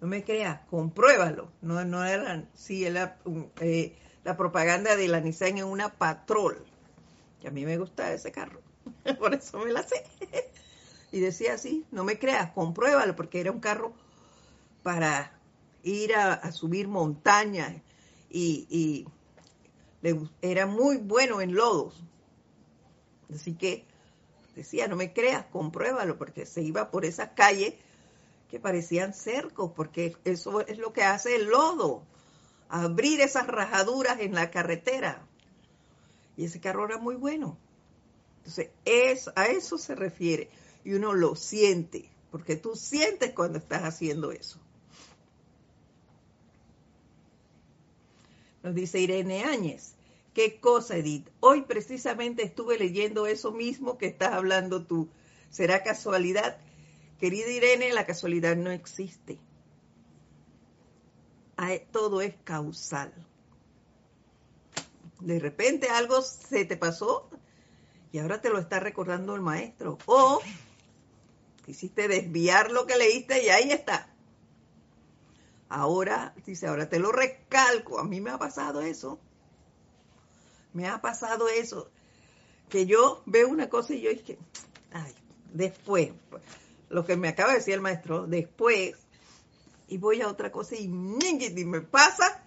No 0.00 0.08
me 0.08 0.24
creas, 0.24 0.60
compruébalo. 0.68 1.52
No, 1.60 1.84
no 1.84 2.04
era, 2.04 2.44
sí, 2.54 2.84
era, 2.84 3.18
eh, 3.60 3.96
la 4.24 4.36
propaganda 4.36 4.96
de 4.96 5.08
la 5.08 5.20
Nissan 5.20 5.58
en 5.58 5.64
una 5.64 5.92
Patrol. 5.92 6.64
Que 7.40 7.48
a 7.48 7.50
mí 7.50 7.64
me 7.64 7.78
gusta 7.78 8.12
ese 8.12 8.32
carro. 8.32 8.60
Por 9.18 9.34
eso 9.34 9.58
me 9.58 9.72
la 9.72 9.82
sé. 9.82 10.04
y 11.12 11.20
decía 11.20 11.54
así, 11.54 11.86
no 11.90 12.04
me 12.04 12.18
creas, 12.18 12.50
compruébalo, 12.52 13.14
porque 13.14 13.40
era 13.40 13.52
un 13.52 13.60
carro 13.60 13.92
para 14.82 15.38
ir 15.82 16.14
a, 16.14 16.50
subir 16.52 16.88
montañas 16.88 17.76
y, 18.32 18.66
y 18.70 19.06
era 20.40 20.66
muy 20.66 20.96
bueno 20.96 21.40
en 21.40 21.54
lodos. 21.54 22.02
Así 23.32 23.54
que 23.54 23.84
decía, 24.54 24.88
no 24.88 24.96
me 24.96 25.12
creas, 25.12 25.46
compruébalo, 25.46 26.18
porque 26.18 26.46
se 26.46 26.62
iba 26.62 26.90
por 26.90 27.04
esa 27.04 27.34
calle 27.34 27.78
que 28.50 28.60
parecían 28.60 29.14
cercos, 29.14 29.72
porque 29.74 30.16
eso 30.24 30.60
es 30.60 30.78
lo 30.78 30.92
que 30.92 31.02
hace 31.02 31.36
el 31.36 31.46
lodo, 31.46 32.02
abrir 32.68 33.20
esas 33.20 33.46
rajaduras 33.46 34.20
en 34.20 34.34
la 34.34 34.50
carretera. 34.50 35.26
Y 36.36 36.44
ese 36.46 36.60
carro 36.60 36.84
era 36.84 36.98
muy 36.98 37.14
bueno. 37.14 37.56
Entonces, 38.38 38.70
es, 38.84 39.30
a 39.36 39.46
eso 39.46 39.78
se 39.78 39.94
refiere. 39.94 40.50
Y 40.84 40.94
uno 40.94 41.14
lo 41.14 41.36
siente, 41.36 42.10
porque 42.30 42.56
tú 42.56 42.74
sientes 42.74 43.32
cuando 43.32 43.58
estás 43.58 43.82
haciendo 43.82 44.32
eso. 44.32 44.58
Nos 48.62 48.74
dice 48.74 49.00
Irene 49.00 49.44
Áñez. 49.44 49.94
¿Qué 50.34 50.60
cosa, 50.60 50.96
Edith? 50.96 51.28
Hoy 51.40 51.62
precisamente 51.62 52.42
estuve 52.42 52.78
leyendo 52.78 53.26
eso 53.26 53.52
mismo 53.52 53.98
que 53.98 54.06
estás 54.06 54.32
hablando 54.32 54.86
tú. 54.86 55.08
¿Será 55.50 55.82
casualidad? 55.82 56.58
Querida 57.20 57.50
Irene, 57.50 57.92
la 57.92 58.06
casualidad 58.06 58.56
no 58.56 58.70
existe. 58.70 59.38
todo 61.90 62.22
es 62.22 62.34
causal. 62.44 63.12
De 65.20 65.38
repente 65.38 65.88
algo 65.88 66.22
se 66.22 66.64
te 66.64 66.76
pasó 66.76 67.30
y 68.10 68.18
ahora 68.18 68.40
te 68.40 68.50
lo 68.50 68.58
está 68.58 68.80
recordando 68.80 69.34
el 69.34 69.42
maestro. 69.42 69.98
O 70.06 70.40
quisiste 71.64 72.08
desviar 72.08 72.72
lo 72.72 72.86
que 72.86 72.96
leíste 72.96 73.44
y 73.44 73.50
ahí 73.50 73.70
está. 73.70 74.11
Ahora, 75.74 76.34
dice, 76.44 76.66
ahora 76.66 76.86
te 76.86 76.98
lo 76.98 77.12
recalco. 77.12 77.98
A 77.98 78.04
mí 78.04 78.20
me 78.20 78.30
ha 78.30 78.36
pasado 78.36 78.82
eso. 78.82 79.18
Me 80.74 80.86
ha 80.86 81.00
pasado 81.00 81.48
eso. 81.48 81.90
Que 82.68 82.84
yo 82.84 83.22
veo 83.24 83.48
una 83.48 83.70
cosa 83.70 83.94
y 83.94 84.02
yo 84.02 84.10
dije, 84.10 84.38
ay, 84.92 85.14
después, 85.50 86.12
lo 86.90 87.06
que 87.06 87.16
me 87.16 87.28
acaba 87.28 87.52
de 87.52 87.60
decir 87.60 87.72
el 87.72 87.80
maestro, 87.80 88.26
después, 88.26 88.96
y 89.88 89.96
voy 89.96 90.20
a 90.20 90.28
otra 90.28 90.52
cosa 90.52 90.76
y, 90.76 90.84
y 90.84 91.64
me 91.64 91.80
pasa, 91.80 92.42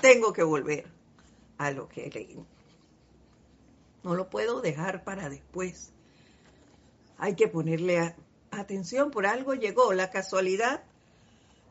tengo 0.00 0.32
que 0.32 0.42
volver 0.42 0.86
a 1.58 1.72
lo 1.72 1.90
que 1.90 2.08
leí. 2.08 2.42
No 4.02 4.14
lo 4.14 4.30
puedo 4.30 4.62
dejar 4.62 5.04
para 5.04 5.28
después. 5.28 5.90
Hay 7.18 7.36
que 7.36 7.48
ponerle 7.48 8.14
atención, 8.50 9.10
por 9.10 9.26
algo 9.26 9.52
llegó, 9.52 9.92
la 9.92 10.10
casualidad 10.10 10.82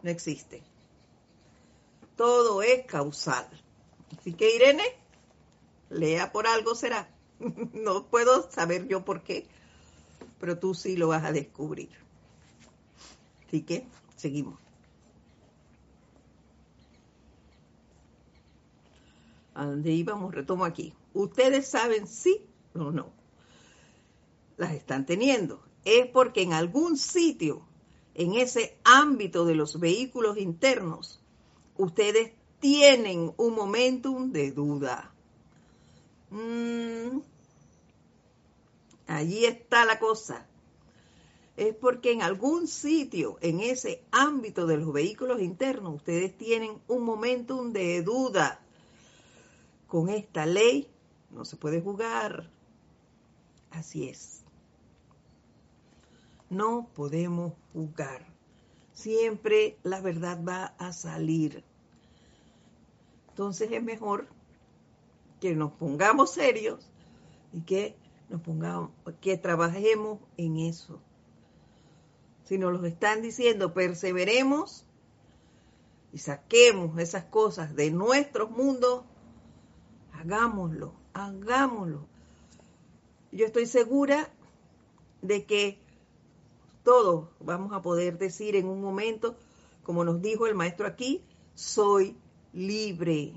no 0.04 0.12
existe. 0.12 0.62
Todo 2.22 2.62
es 2.62 2.86
causal. 2.86 3.48
Así 4.16 4.34
que 4.34 4.56
Irene, 4.56 4.84
lea 5.90 6.32
por 6.32 6.46
algo 6.46 6.76
será. 6.76 7.10
no 7.74 8.06
puedo 8.06 8.48
saber 8.52 8.88
yo 8.88 9.04
por 9.04 9.24
qué, 9.24 9.48
pero 10.40 10.60
tú 10.60 10.76
sí 10.76 10.98
lo 10.98 11.08
vas 11.08 11.24
a 11.24 11.32
descubrir. 11.32 11.90
Así 13.48 13.64
que 13.64 13.88
seguimos. 14.18 14.60
¿A 19.56 19.66
dónde 19.66 19.90
íbamos? 19.90 20.32
Retomo 20.36 20.66
aquí. 20.66 20.94
Ustedes 21.16 21.68
saben 21.68 22.06
sí 22.06 22.46
o 22.76 22.92
no. 22.92 23.12
Las 24.58 24.74
están 24.74 25.08
teniendo. 25.08 25.64
Es 25.86 26.06
porque 26.06 26.44
en 26.44 26.54
algún 26.54 26.98
sitio, 27.00 27.66
en 28.14 28.36
ese 28.36 28.78
ámbito 28.84 29.44
de 29.44 29.56
los 29.56 29.80
vehículos 29.80 30.38
internos, 30.38 31.21
ustedes 31.78 32.34
tienen 32.60 33.34
un 33.38 33.56
momentum 33.56 34.32
de 34.32 34.52
duda. 34.52 35.12
Mm, 36.30 37.20
allí 39.08 39.46
está 39.46 39.86
la 39.86 40.00
cosa. 40.00 40.48
Es 41.58 41.76
porque 41.76 42.12
en 42.12 42.22
algún 42.22 42.68
sitio, 42.68 43.38
en 43.42 43.60
ese 43.60 44.04
ámbito 44.12 44.66
de 44.66 44.78
los 44.78 44.94
vehículos 44.94 45.42
internos, 45.42 45.96
ustedes 45.96 46.38
tienen 46.38 46.82
un 46.88 47.04
momentum 47.04 47.74
de 47.74 48.02
duda. 48.02 48.62
Con 49.88 50.10
esta 50.10 50.46
ley 50.46 50.88
no 51.30 51.44
se 51.44 51.58
puede 51.58 51.82
jugar. 51.82 52.50
Así 53.72 54.08
es. 54.08 54.44
No 56.50 56.90
podemos 56.94 57.54
jugar. 57.74 58.31
Siempre 59.02 59.78
la 59.82 60.00
verdad 60.00 60.40
va 60.48 60.76
a 60.78 60.94
salir. 60.94 61.64
Entonces 63.30 63.72
es 63.72 63.82
mejor 63.82 64.28
que 65.40 65.56
nos 65.56 65.72
pongamos 65.72 66.32
serios 66.32 66.88
y 67.52 67.62
que 67.62 67.96
nos 68.30 68.42
pongamos, 68.42 68.92
que 69.20 69.38
trabajemos 69.38 70.20
en 70.38 70.60
eso. 70.60 71.00
Si 72.44 72.60
nos 72.60 72.80
lo 72.80 72.86
están 72.86 73.24
diciendo, 73.24 73.74
perseveremos 73.74 74.86
y 76.14 76.20
saquemos 76.20 77.00
esas 77.00 77.24
cosas 77.26 77.76
de 77.76 77.90
nuestros 77.90 78.52
mundos 78.52 79.04
hagámoslo, 80.14 80.94
hagámoslo. 81.14 82.06
Yo 83.32 83.48
estoy 83.48 83.66
segura 83.66 84.30
de 85.24 85.46
que 85.46 85.81
todos 86.84 87.30
vamos 87.40 87.74
a 87.74 87.82
poder 87.82 88.18
decir 88.18 88.56
en 88.56 88.68
un 88.68 88.82
momento, 88.82 89.36
como 89.84 90.04
nos 90.04 90.22
dijo 90.22 90.48
el 90.48 90.56
maestro 90.56 90.88
aquí, 90.88 91.24
soy 91.56 92.18
libre. 92.54 93.34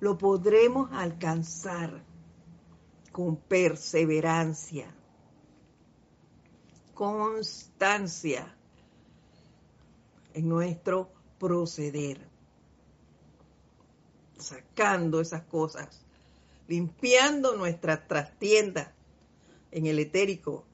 Lo 0.00 0.16
podremos 0.16 0.90
alcanzar 0.92 2.02
con 3.12 3.36
perseverancia, 3.36 4.94
constancia 6.94 8.54
en 10.32 10.48
nuestro 10.48 11.10
proceder 11.38 12.30
sacando 14.40 15.20
esas 15.20 15.42
cosas, 15.42 16.00
limpiando 16.68 17.56
nuestra 17.56 18.06
trastienda 18.06 18.92
en 19.70 19.86
el 19.86 19.98
etérico, 19.98 20.64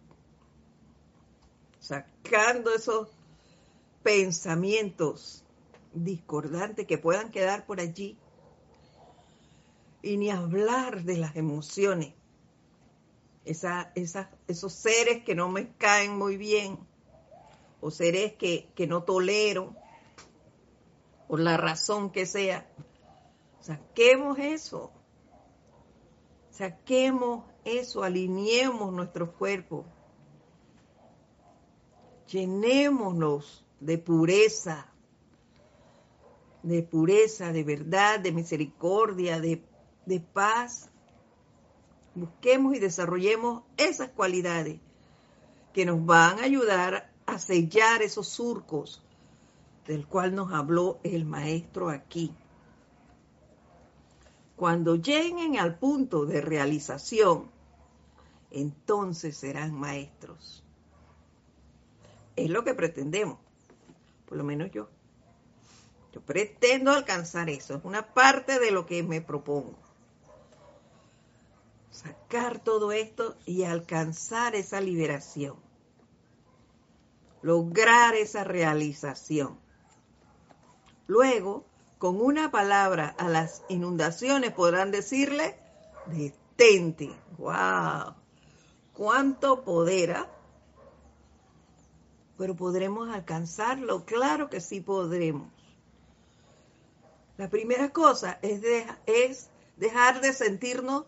sacando 1.87 2.75
esos 2.75 3.09
pensamientos 4.03 5.45
discordantes 5.95 6.87
que 6.87 6.99
puedan 6.99 7.31
quedar 7.31 7.65
por 7.65 7.81
allí. 7.81 8.19
Y 10.03 10.17
ni 10.17 10.31
hablar 10.31 11.05
de 11.05 11.17
las 11.17 11.37
emociones, 11.37 12.15
esos 13.45 14.73
seres 14.73 15.25
que 15.25 15.35
no 15.35 15.49
me 15.49 15.73
caen 15.77 16.17
muy 16.17 16.37
bien, 16.37 16.79
o 17.81 17.91
seres 17.91 18.35
que, 18.35 18.69
que 18.75 18.87
no 18.87 19.05
tolero, 19.05 19.75
por 21.29 21.41
la 21.41 21.57
razón 21.57 22.11
que 22.11 22.27
sea. 22.27 22.69
Saquemos 23.61 24.39
eso. 24.39 24.93
Saquemos 26.51 27.45
eso, 27.65 28.03
alineemos 28.03 28.93
nuestro 28.93 29.33
cuerpo. 29.33 29.85
Llenémonos 32.29 33.65
de 33.81 33.99
pureza, 33.99 34.87
de 36.63 36.83
pureza, 36.83 37.53
de 37.53 37.63
verdad, 37.63 38.21
de 38.21 38.33
misericordia, 38.33 39.41
de, 39.41 39.63
de 40.07 40.21
paz. 40.21 40.91
Busquemos 42.15 42.75
y 42.75 42.81
desarrollemos 42.81 43.63
esas 43.77 44.09
cualidades 44.09 44.81
que 45.73 45.85
nos 45.85 46.05
van 46.05 46.39
a 46.41 46.45
ayudar 46.45 47.13
a 47.27 47.39
sellar 47.39 48.03
esos 48.03 48.29
surcos 48.29 49.03
del 49.87 50.07
cual 50.07 50.35
nos 50.35 50.53
habló 50.53 50.99
el 51.05 51.25
maestro 51.25 51.91
aquí. 51.91 52.35
Cuando 54.57 54.97
lleguen 54.97 55.59
al 55.59 55.79
punto 55.79 56.25
de 56.27 56.41
realización, 56.41 57.51
entonces 58.51 59.37
serán 59.37 59.75
maestros. 59.75 60.66
Es 62.37 62.51
lo 62.51 62.65
que 62.65 62.75
pretendemos, 62.75 63.39
por 64.27 64.37
lo 64.37 64.45
menos 64.45 64.71
yo. 64.71 64.89
Yo 66.13 66.21
pretendo 66.21 66.93
alcanzar 66.93 67.51
eso, 67.51 67.75
es 67.75 67.85
una 67.85 68.15
parte 68.15 68.61
de 68.61 68.71
lo 68.71 68.87
que 68.87 69.03
me 69.03 69.21
propongo. 69.21 69.77
Sacar 71.91 72.59
todo 72.59 72.93
esto 72.93 73.37
y 73.47 73.65
alcanzar 73.65 74.55
esa 74.55 74.81
liberación. 74.81 75.57
Lograr 77.41 78.15
esa 78.15 78.45
realización. 78.45 79.59
Luego, 81.07 81.65
con 81.99 82.21
una 82.21 82.51
palabra 82.51 83.15
a 83.19 83.29
las 83.29 83.63
inundaciones 83.69 84.53
podrán 84.53 84.91
decirle, 84.91 85.59
detente. 86.07 87.15
¡Wow! 87.39 88.15
¿Cuánto 88.93 89.65
poder? 89.65 90.17
Pero 92.39 92.55
podremos 92.55 93.09
alcanzarlo, 93.09 94.05
claro 94.05 94.51
que 94.51 94.61
sí 94.61 94.81
podremos. 94.81 95.49
La 97.39 97.49
primera 97.49 97.93
cosa 97.93 98.39
es, 98.43 98.63
es 99.07 99.49
dejar 99.77 100.21
de 100.21 100.33
sentirnos 100.33 101.05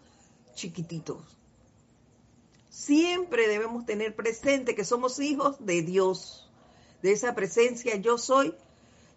chiquititos. 0.55 1.22
Siempre 2.68 3.49
debemos 3.49 3.87
tener 3.87 4.14
presente 4.14 4.74
que 4.74 4.85
somos 4.85 5.18
hijos 5.18 5.57
de 5.59 5.83
Dios, 5.83 6.51
de 7.03 7.12
esa 7.12 7.35
presencia 7.35 7.97
yo 7.97 8.18
soy, 8.18 8.55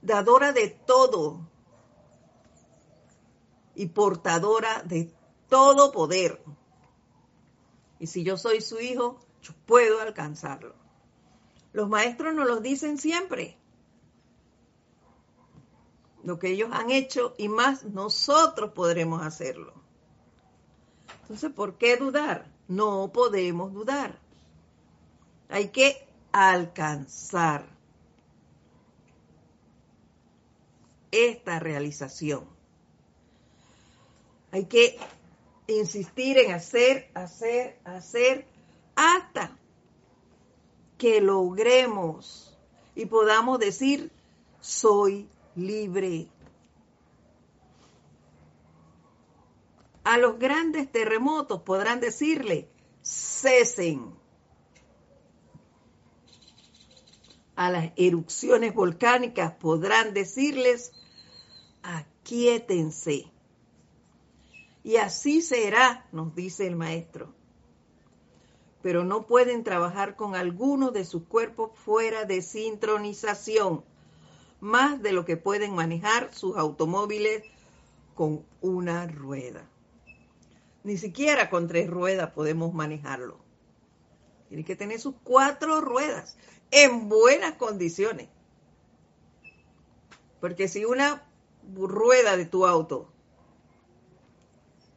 dadora 0.01 0.51
de 0.51 0.69
todo, 0.69 1.39
y 3.75 3.87
portadora 3.87 4.83
de 4.83 5.11
todo 5.49 5.91
poder. 5.91 6.41
Y 7.99 8.07
si 8.07 8.23
yo 8.23 8.37
soy 8.37 8.61
su 8.61 8.79
hijo, 8.79 9.19
yo 9.41 9.53
puedo 9.65 10.01
alcanzarlo. 10.01 10.80
Los 11.73 11.89
maestros 11.89 12.33
nos 12.33 12.47
lo 12.47 12.59
dicen 12.59 12.97
siempre. 12.97 13.57
Lo 16.23 16.37
que 16.37 16.49
ellos 16.49 16.69
han 16.71 16.91
hecho 16.91 17.33
y 17.37 17.47
más 17.47 17.83
nosotros 17.83 18.71
podremos 18.73 19.21
hacerlo. 19.25 19.73
Entonces, 21.21 21.51
¿por 21.51 21.77
qué 21.77 21.97
dudar? 21.97 22.51
No 22.67 23.11
podemos 23.13 23.73
dudar. 23.73 24.19
Hay 25.49 25.69
que 25.69 26.07
alcanzar. 26.31 27.71
esta 31.11 31.59
realización. 31.59 32.45
Hay 34.51 34.65
que 34.65 34.97
insistir 35.67 36.37
en 36.37 36.53
hacer, 36.53 37.09
hacer, 37.13 37.79
hacer 37.83 38.47
hasta 38.95 39.57
que 41.01 41.19
logremos 41.19 42.55
y 42.93 43.07
podamos 43.07 43.57
decir, 43.57 44.11
soy 44.59 45.27
libre. 45.55 46.27
A 50.03 50.19
los 50.19 50.37
grandes 50.37 50.91
terremotos 50.91 51.63
podrán 51.63 52.01
decirle, 52.01 52.69
cesen. 53.01 54.13
A 57.55 57.71
las 57.71 57.91
erupciones 57.95 58.75
volcánicas 58.75 59.53
podrán 59.53 60.13
decirles, 60.13 60.91
aquíétense. 61.81 63.25
Y 64.83 64.97
así 64.97 65.41
será, 65.41 66.07
nos 66.11 66.35
dice 66.35 66.67
el 66.67 66.75
maestro. 66.75 67.40
Pero 68.81 69.03
no 69.03 69.27
pueden 69.27 69.63
trabajar 69.63 70.15
con 70.15 70.35
alguno 70.35 70.91
de 70.91 71.05
sus 71.05 71.23
cuerpos 71.23 71.71
fuera 71.75 72.25
de 72.25 72.41
sincronización, 72.41 73.83
más 74.59 75.01
de 75.01 75.11
lo 75.11 75.25
que 75.25 75.37
pueden 75.37 75.73
manejar 75.73 76.33
sus 76.33 76.57
automóviles 76.57 77.43
con 78.15 78.45
una 78.61 79.07
rueda. 79.07 79.67
Ni 80.83 80.97
siquiera 80.97 81.49
con 81.49 81.67
tres 81.67 81.89
ruedas 81.89 82.31
podemos 82.31 82.73
manejarlo. 82.73 83.39
Tiene 84.47 84.65
que 84.65 84.75
tener 84.75 84.99
sus 84.99 85.15
cuatro 85.23 85.79
ruedas 85.79 86.37
en 86.71 87.07
buenas 87.07 87.53
condiciones. 87.55 88.27
Porque 90.39 90.67
si 90.67 90.85
una 90.85 91.23
rueda 91.73 92.35
de 92.35 92.45
tu 92.45 92.65
auto 92.65 93.11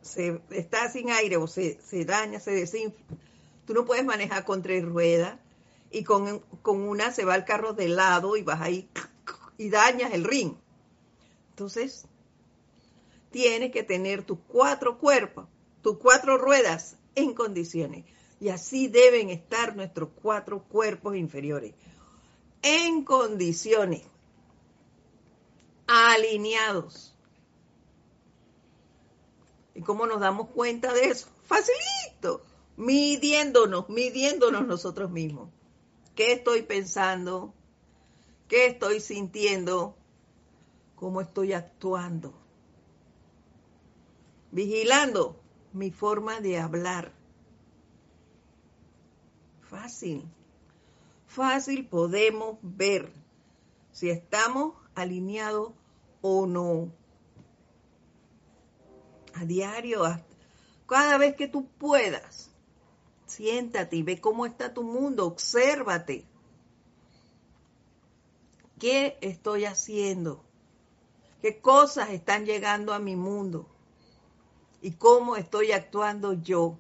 se 0.01 0.41
está 0.51 0.91
sin 0.91 1.11
aire 1.11 1.37
o 1.37 1.47
se, 1.47 1.79
daña, 2.05 2.41
se 2.41 2.53
desinfla, 2.53 3.05
tú 3.67 3.75
no 3.75 3.85
puedes 3.85 4.05
manejar 4.05 4.45
con 4.45 4.63
tres 4.63 4.85
ruedas 4.85 5.39
y 5.91 6.05
con, 6.05 6.41
con 6.63 6.81
una 6.83 7.13
se 7.13 7.25
va 7.25 7.35
el 7.35 7.45
carro 7.45 7.73
de 7.73 7.89
lado 7.89 8.37
y 8.37 8.43
vas 8.43 8.61
ahí 8.61 8.89
y 9.59 9.71
dañas 9.71 10.13
el 10.13 10.25
ring. 10.25 10.55
Entonces, 11.51 12.07
tienes 13.31 13.71
que 13.71 13.83
tener 13.83 14.25
tus 14.25 14.39
cuatro 14.49 14.99
cuerpos 14.99 15.47
tus 15.85 15.99
cuatro 15.99 16.39
ruedas 16.39 16.97
en 17.15 17.35
condiciones. 17.35 18.07
Y 18.41 18.49
así 18.49 18.89
deben 18.89 19.29
estar 19.29 19.77
nuestros 19.77 20.09
cuatro 20.21 20.65
cuerpos 20.65 21.15
inferiores. 21.15 21.75
En 22.63 23.05
condiciones. 23.05 24.03
Alineados. 25.87 27.15
¿Y 29.75 29.83
cómo 29.83 30.07
nos 30.07 30.21
damos 30.21 30.49
cuenta 30.49 30.95
de 30.95 31.11
eso? 31.11 31.29
Facilito. 31.45 32.41
Midiéndonos, 32.77 33.89
midiéndonos 33.89 34.67
nosotros 34.67 35.11
mismos. 35.11 35.51
¿Qué 36.15 36.33
estoy 36.33 36.63
pensando? 36.63 37.55
¿Qué 38.49 38.67
estoy 38.67 39.01
sintiendo? 39.01 39.97
¿Cómo 40.97 41.21
estoy 41.21 41.53
actuando? 41.53 42.35
Vigilando 44.51 45.41
mi 45.73 45.91
forma 45.91 46.41
de 46.41 46.59
hablar. 46.59 47.13
Fácil. 49.63 50.25
Fácil 51.27 51.87
podemos 51.89 52.59
ver 52.63 53.13
si 53.91 54.11
estamos 54.11 54.75
alineados 54.95 55.73
o 56.21 56.47
no. 56.47 56.93
A 59.35 59.45
diario, 59.45 60.05
cada 60.87 61.19
vez 61.19 61.35
que 61.35 61.49
tú 61.49 61.67
puedas, 61.79 62.54
siéntate 63.35 63.97
y 63.97 64.03
ve 64.03 64.21
cómo 64.21 64.47
está 64.47 64.73
tu 64.73 64.83
mundo, 64.83 65.27
obsérvate. 65.27 66.25
¿Qué 68.79 69.19
estoy 69.21 69.65
haciendo? 69.65 70.45
¿Qué 71.41 71.61
cosas 71.61 72.11
están 72.11 72.45
llegando 72.47 72.93
a 72.93 72.99
mi 72.99 73.17
mundo? 73.17 73.69
y 74.85 74.91
cómo 74.93 75.37
estoy 75.37 75.73
actuando 75.73 76.35
yo. 76.35 76.77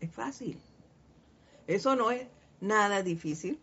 Es 0.00 0.10
fácil. 0.10 0.58
Eso 1.66 1.94
no 1.94 2.10
es 2.10 2.26
nada 2.62 3.02
difícil. 3.02 3.60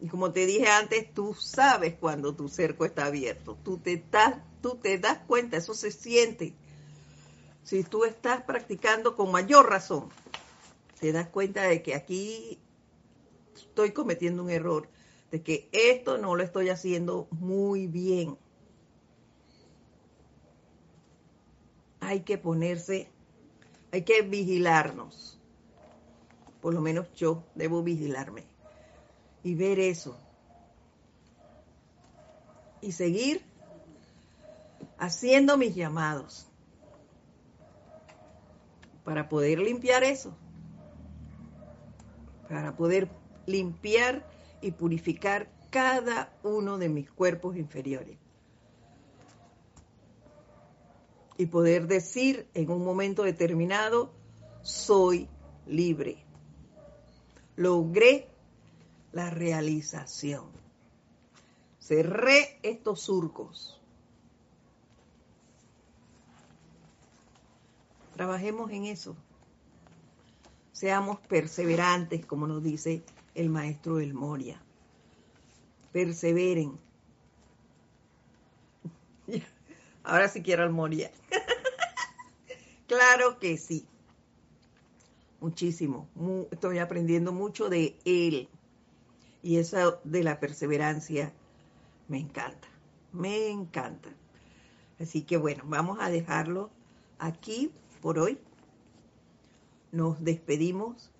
Y 0.00 0.08
como 0.08 0.32
te 0.32 0.46
dije 0.46 0.66
antes, 0.66 1.12
tú 1.12 1.34
sabes 1.34 1.94
cuando 2.00 2.34
tu 2.34 2.48
cerco 2.48 2.86
está 2.86 3.04
abierto. 3.04 3.58
Tú 3.62 3.76
te, 3.76 4.02
tú 4.62 4.76
te 4.76 4.96
das 4.96 5.18
cuenta, 5.26 5.58
eso 5.58 5.74
se 5.74 5.90
siente. 5.90 6.54
Si 7.68 7.84
tú 7.84 8.06
estás 8.06 8.42
practicando 8.44 9.14
con 9.14 9.30
mayor 9.30 9.68
razón, 9.68 10.08
te 10.98 11.12
das 11.12 11.28
cuenta 11.28 11.64
de 11.64 11.82
que 11.82 11.94
aquí 11.94 12.58
estoy 13.54 13.92
cometiendo 13.92 14.42
un 14.42 14.48
error, 14.48 14.88
de 15.30 15.42
que 15.42 15.68
esto 15.72 16.16
no 16.16 16.34
lo 16.34 16.42
estoy 16.42 16.70
haciendo 16.70 17.28
muy 17.30 17.86
bien. 17.86 18.38
hay 22.00 22.20
que 22.20 22.38
ponerse, 22.38 23.10
hay 23.92 24.00
que 24.00 24.22
vigilarnos. 24.22 25.38
Por 26.62 26.72
lo 26.72 26.80
menos 26.80 27.12
yo 27.12 27.44
debo 27.54 27.82
vigilarme 27.82 28.44
y 29.42 29.54
ver 29.54 29.78
eso. 29.78 30.18
Y 32.80 32.92
seguir 32.92 33.42
haciendo 34.96 35.58
mis 35.58 35.74
llamados 35.74 36.47
para 39.08 39.26
poder 39.30 39.58
limpiar 39.58 40.04
eso, 40.04 40.36
para 42.46 42.76
poder 42.76 43.08
limpiar 43.46 44.30
y 44.60 44.72
purificar 44.72 45.48
cada 45.70 46.30
uno 46.42 46.76
de 46.76 46.90
mis 46.90 47.10
cuerpos 47.10 47.56
inferiores. 47.56 48.18
y 51.38 51.46
poder 51.46 51.86
decir 51.86 52.48
en 52.52 52.70
un 52.70 52.84
momento 52.84 53.22
determinado, 53.22 54.10
soy 54.60 55.26
libre. 55.66 56.18
Logré 57.56 58.28
la 59.12 59.30
realización. 59.30 60.50
Cerré 61.80 62.58
estos 62.62 63.00
surcos. 63.00 63.77
Trabajemos 68.18 68.70
en 68.72 68.84
eso. 68.86 69.16
Seamos 70.72 71.20
perseverantes, 71.20 72.26
como 72.26 72.48
nos 72.48 72.64
dice 72.64 73.04
el 73.36 73.48
maestro 73.48 73.98
del 73.98 74.12
Moria. 74.12 74.60
Perseveren. 75.92 76.80
Ahora 80.02 80.26
sí 80.26 80.42
quiero 80.42 80.64
al 80.64 80.70
Moria. 80.70 81.12
claro 82.88 83.38
que 83.38 83.56
sí. 83.56 83.86
Muchísimo. 85.38 86.08
estoy 86.50 86.78
aprendiendo 86.78 87.30
mucho 87.30 87.68
de 87.68 87.96
él. 88.04 88.48
Y 89.44 89.58
eso 89.58 90.00
de 90.02 90.24
la 90.24 90.40
perseverancia 90.40 91.32
me 92.08 92.18
encanta. 92.18 92.66
Me 93.12 93.46
encanta. 93.48 94.08
Así 94.98 95.22
que 95.22 95.36
bueno, 95.36 95.62
vamos 95.68 95.98
a 96.00 96.10
dejarlo 96.10 96.72
aquí 97.20 97.70
por 97.98 98.18
hoy. 98.18 98.38
Nos 99.92 100.22
despedimos. 100.22 101.10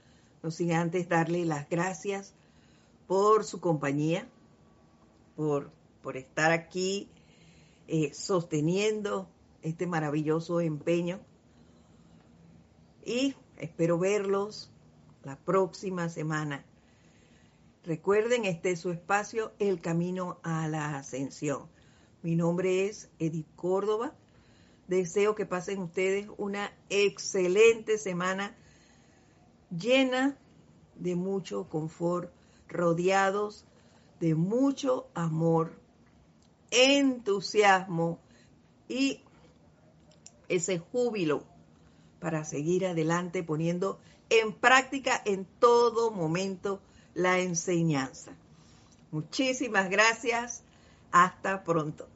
No 0.42 0.50
sin 0.50 0.72
antes 0.72 1.08
darle 1.08 1.44
las 1.44 1.68
gracias 1.68 2.34
por 3.08 3.44
su 3.44 3.60
compañía, 3.60 4.28
por, 5.34 5.72
por 6.02 6.16
estar 6.16 6.52
aquí 6.52 7.08
eh, 7.88 8.12
sosteniendo 8.14 9.28
este 9.62 9.86
maravilloso 9.86 10.60
empeño. 10.60 11.20
Y 13.04 13.34
espero 13.56 13.98
verlos 13.98 14.70
la 15.24 15.36
próxima 15.36 16.08
semana. 16.08 16.64
Recuerden, 17.84 18.44
este 18.44 18.72
es 18.72 18.80
su 18.80 18.90
espacio, 18.90 19.52
El 19.58 19.80
Camino 19.80 20.38
a 20.42 20.68
la 20.68 20.98
Ascensión. 20.98 21.68
Mi 22.22 22.36
nombre 22.36 22.86
es 22.86 23.10
Edith 23.18 23.48
Córdoba. 23.56 24.14
Deseo 24.88 25.34
que 25.34 25.46
pasen 25.46 25.80
ustedes 25.80 26.28
una 26.38 26.72
excelente 26.88 27.98
semana 27.98 28.56
llena 29.70 30.36
de 30.96 31.14
mucho 31.14 31.68
confort, 31.68 32.32
rodeados 32.68 33.64
de 34.18 34.34
mucho 34.34 35.08
amor 35.14 35.78
entusiasmo 36.70 38.18
y 38.88 39.20
ese 40.48 40.78
júbilo 40.78 41.44
para 42.20 42.44
seguir 42.44 42.86
adelante 42.86 43.42
poniendo 43.42 44.00
en 44.30 44.52
práctica 44.52 45.20
en 45.24 45.46
todo 45.58 46.10
momento 46.10 46.80
la 47.14 47.38
enseñanza. 47.38 48.32
Muchísimas 49.10 49.88
gracias. 49.88 50.62
Hasta 51.10 51.64
pronto. 51.64 52.06